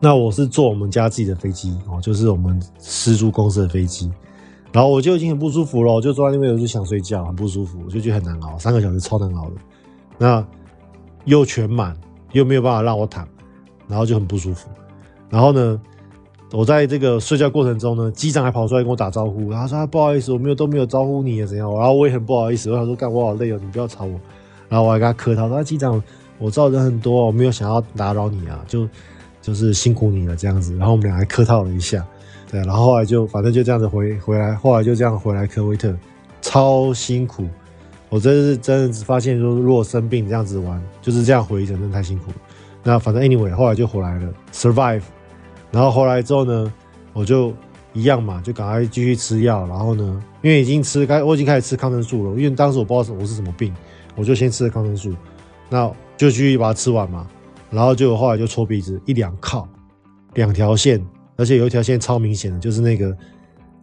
[0.00, 4.10] 那我是坐我们家自己的飞机哦，就是我们私租公司的飞机。
[4.72, 9.56] 然后我就已经很不舒服了，我就坐在那边，我就想睡觉，很不舒服，我就觉得很难熬，三个小时超难熬的。
[10.18, 10.46] 那
[11.24, 11.96] 又全满，
[12.32, 13.26] 又没有办法让我躺，
[13.86, 14.68] 然后就很不舒服。
[15.30, 15.80] 然后呢，
[16.52, 24.20] 我在这个睡觉过程中呢，机长还跑出来跟我打招呼，然后说：“不好意思，我没有都没有招呼你啊，怎样？”然后我也很不好意思，我想说：“干，我好累哦，你不要吵我。”
[24.68, 26.02] 然后我还跟他客套说：“机长，
[26.38, 28.88] 我知道人很多，我没有想要打扰你啊，就
[29.42, 32.06] 就是辛苦你了这样子。”然后我们俩还客套了一下。
[32.50, 35.94] 对，然后后来就反正就这样子回回来，后来就这样回来科威特，
[36.40, 37.44] 超辛苦。
[38.08, 42.36] 我真是真的只发现说，如果生病这样子玩，就是这样回程，真的太辛苦了。
[42.82, 45.02] 那反正 anyway，后来就回来了，survive。
[45.70, 46.72] 然后回来之后呢，
[47.12, 47.52] 我就
[47.92, 49.66] 一样嘛，就赶快继续吃药。
[49.66, 52.40] 然后呢，因为已经吃开，我已经开始吃抗生素了。
[52.40, 53.74] 因为当时我不知道我是什么病，
[54.16, 55.12] 我就先吃了抗生素，
[55.68, 55.86] 那
[56.16, 57.26] 就继续把它吃完嘛。
[57.70, 59.68] 然后就后来就搓鼻子，一两靠，
[60.32, 61.04] 两条线。
[61.36, 63.16] 而且有一条线超明显的，就是那个，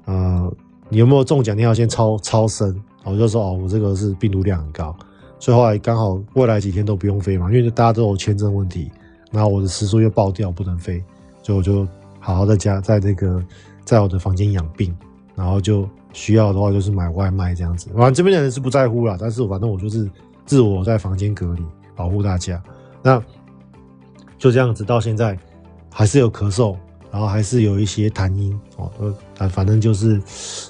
[0.06, 0.52] 呃，
[0.90, 2.76] 你有没有中奖那条线超超深，
[3.06, 4.96] 我就说哦，我这个是病毒量很高，
[5.40, 8.92] 所以后来刚好未来几天都不用飞嘛，因为大家都有签证问题，
[9.32, 11.04] 然后我的时速又爆掉，不能飞，
[11.44, 11.88] 所以我就
[12.20, 13.44] 好好在家，在那个
[13.84, 14.96] 在我的房间养病，
[15.36, 17.90] 然后就需要的话就是买外卖这样子。
[17.96, 20.10] 反正这边的人是不在乎啦，但是反正我就是
[20.46, 21.64] 自我在房间隔离，
[21.96, 22.62] 保护大家。
[23.04, 23.22] 那
[24.38, 25.38] 就这样子到现在
[25.92, 26.76] 还是有咳嗽。
[27.12, 28.92] 然后还是有一些痰音哦，
[29.38, 30.22] 呃，反正就是，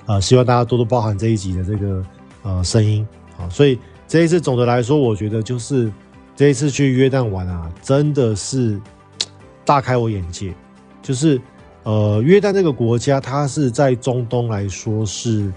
[0.05, 2.05] 呃，希望大家多多包涵这一集的这个
[2.45, 3.05] 呃声音
[3.37, 3.49] 啊。
[3.49, 3.77] 所以
[4.07, 5.91] 这一次总的来说，我觉得就是
[6.33, 8.79] 这一次去约旦玩啊，真的是
[9.65, 10.55] 大开我眼界。
[11.01, 11.39] 就是
[11.83, 15.53] 呃，约旦这个国家，它是在中东来说是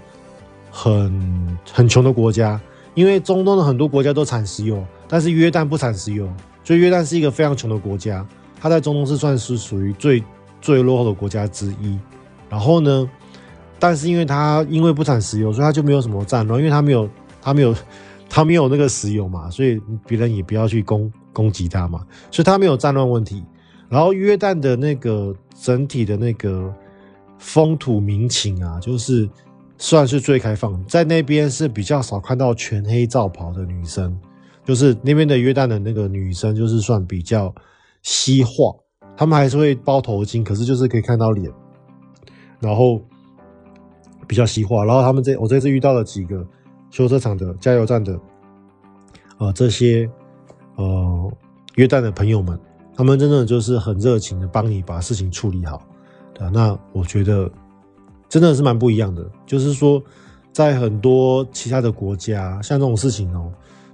[0.69, 2.61] 很很穷的国家，
[2.93, 6.31] 因为中东的很多国家都产石油，但是约旦不产石油，
[6.63, 8.23] 所以约旦是一个非常穷的国家。
[8.59, 10.23] 它在中东是算是属于最
[10.61, 11.97] 最落后的国家之一，
[12.47, 13.09] 然后呢，
[13.79, 17.09] 但是因为它因为不产石油，所以它就没有什么战乱，因为它没有
[17.41, 17.73] 它没有
[18.29, 23.43] 它没有那个石油嘛，所以别人也不要去攻攻击它嘛，所以它没有战乱问题。
[23.87, 26.71] 然后约旦的那个整体的那个
[27.39, 29.27] 风土民情啊，就是
[29.79, 34.15] 算是最开放，在那边是比较少看到全黑罩袍的女生，
[34.63, 37.51] 就是那边的约旦的那个女生，就是算比较
[38.03, 38.75] 西化。
[39.17, 41.51] 他们还是会包头巾，可是就是可以看到脸，
[42.59, 43.01] 然后
[44.29, 44.85] 比较西化。
[44.85, 46.45] 然后他们这我这次遇到了几个
[46.91, 48.17] 修车厂的、加油站的，
[49.39, 50.07] 呃，这些
[50.75, 51.33] 呃
[51.75, 52.57] 约旦的朋友们，
[52.95, 55.81] 他们真的就是很热情的帮你把事情处理好。
[56.35, 57.51] 对啊，那我觉得
[58.29, 59.27] 真的是蛮不一样的。
[59.47, 59.99] 就是说，
[60.53, 63.51] 在很多其他的国家，像这种事情哦，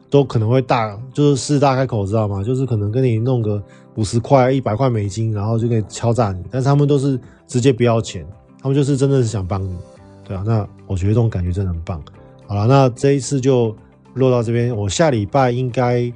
[0.10, 2.44] 都可能会大，就是狮子大开口，知道吗？
[2.44, 3.64] 就是可能跟你弄个。
[3.98, 7.18] 五十块、一百块美金，然后就可以敲诈你，但是他们都是
[7.48, 8.28] 直接不要钱，
[8.62, 9.74] 他们就是真的是想帮你，
[10.26, 12.02] 对啊，那我觉得这种感觉真的很棒。
[12.48, 13.74] 好了，那这一次就
[14.16, 16.12] 落到这边，我下礼拜应该，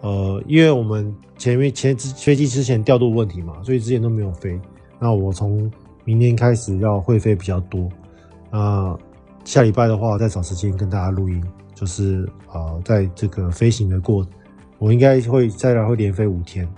[0.00, 4.58] 呃，因为我们前面前飞机之前调度问题嘛，所以之前都没有飞。
[4.98, 5.70] 那我从
[6.04, 7.88] 明天开始要会飞比较多，
[8.50, 8.98] 那
[9.44, 11.42] 下礼拜的话，再找时间跟大家录音，
[11.74, 14.26] 就是呃，在这个飞行的过，
[14.78, 16.68] 我应该会再来会连飞五天。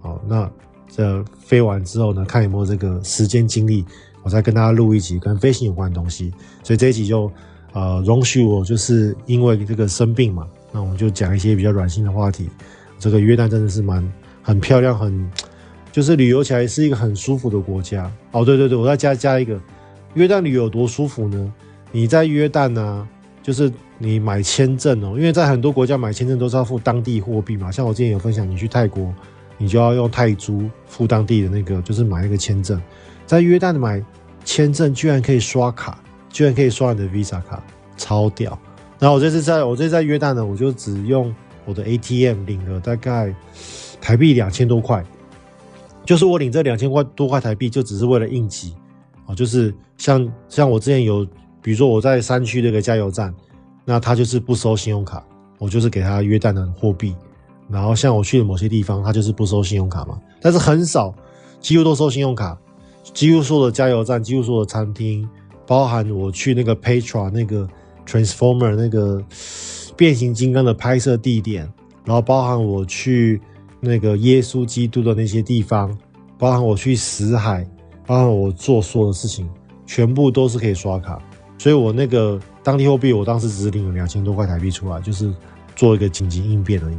[0.00, 0.48] 好，那
[0.88, 3.84] 这飞完之后呢，看有没有这个时间精力，
[4.24, 6.32] 我再跟大家录一集跟飞行有关的东西。
[6.64, 7.30] 所以这一集就
[7.72, 12.48] 呃容许我，就是因为这个生病嘛，那我们就讲一些比较软性的话题。
[12.98, 14.12] 这个约旦真的是蛮
[14.42, 15.30] 很漂亮，很
[15.92, 18.10] 就是旅游起来是一个很舒服的国家。
[18.32, 19.60] 哦，对对对，我再加加一个，
[20.14, 21.52] 约旦旅游有多舒服呢？
[21.92, 23.08] 你在约旦呢、啊，
[23.42, 29.14] 就是你买签证哦，因为在很多国家买签证都是要付当地货币嘛，像我之前有分享，你去泰国。
[29.56, 32.82] 你就要用泰铢付当地的那个，就是买那个签证。
[33.26, 34.02] 在约旦买
[34.44, 35.98] 签证居然可以刷卡，
[36.30, 37.62] 居然可以刷你的 Visa 卡，
[37.96, 38.58] 超屌！
[38.98, 43.34] 然后我这次在我这次在约旦呢，我就只用我的 ATM 领了大概
[44.00, 45.04] 台币两千多块，
[46.04, 48.74] 就是我领这两千块多块台币，就只是为了应急
[49.26, 51.26] 啊，就是像像我之前有，
[51.62, 53.34] 比如说我在山区这个加油站，
[53.84, 55.24] 那他就是不收信用卡，
[55.58, 57.14] 我就是给他约旦的货币。
[57.68, 61.14] 然后像我去的某些地方，他就是不收信用卡嘛，但是很少，
[61.60, 62.58] 几乎都收信用卡。
[63.12, 65.28] 几乎所有的加油站，几乎所有的餐厅，
[65.66, 67.68] 包含我去那个 Petra 那个
[68.06, 69.22] Transformer 那个
[69.96, 71.70] 变形金刚的拍摄地点，
[72.04, 73.40] 然后包含我去
[73.80, 75.96] 那个耶稣基督的那些地方，
[76.38, 77.68] 包含我去死海，
[78.06, 79.48] 包含我做所有的事情，
[79.86, 81.20] 全部都是可以刷卡。
[81.58, 85.32] 所以我那个当地货币，我当时只领了两千多块台币出来，就是
[85.76, 86.96] 做一个紧急应变而已。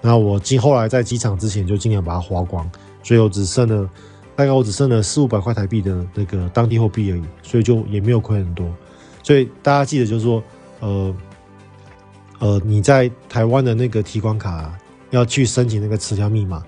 [0.00, 2.68] 那我今后来在机场之前就尽量把它花光，
[3.02, 3.88] 所以我只剩了
[4.38, 8.72] 大概我只剩了四五百块台币的那个当地货币而已，所以就也没有亏很多。
[9.20, 10.40] 所以大家记得就是说，
[10.78, 11.16] 呃
[12.38, 14.78] 呃，你在台湾的那个提款卡，
[15.10, 16.62] 要去申请那个磁条密码，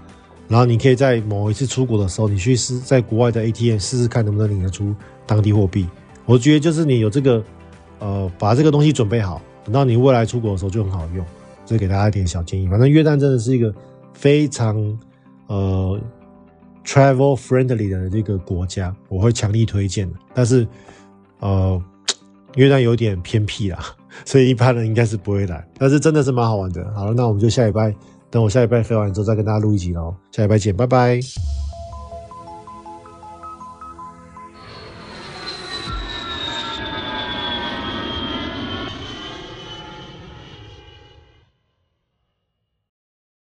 [0.48, 4.92] 然后你可以在某一次出国的时候，你去试在国外的 ATM 试试看能不能领得出
[5.24, 5.86] 当地货币。
[6.26, 7.40] 我觉得就是你有这个
[8.00, 11.24] 呃，把这个东西准备好，等到你未来出国的时候就很好用。
[11.64, 12.68] 这给大家一点小建议。
[12.68, 13.72] 反正约旦真的是一个
[14.12, 14.98] 非常
[15.46, 15.96] 呃。
[16.85, 20.16] Travel friendly 的这个国家，我会强力推荐的。
[20.35, 20.66] 但是，
[21.39, 21.81] 呃，
[22.57, 23.78] 约旦有点偏僻啦，
[24.24, 25.66] 所以一般人应该是不会来。
[25.78, 26.85] 但是真的是蛮好玩的。
[26.95, 27.95] 好了，那我们就下礼拜，
[28.31, 30.14] 等我下礼拜飞完之后再跟大家录一集喽。
[30.33, 31.20] 下礼拜见，拜拜。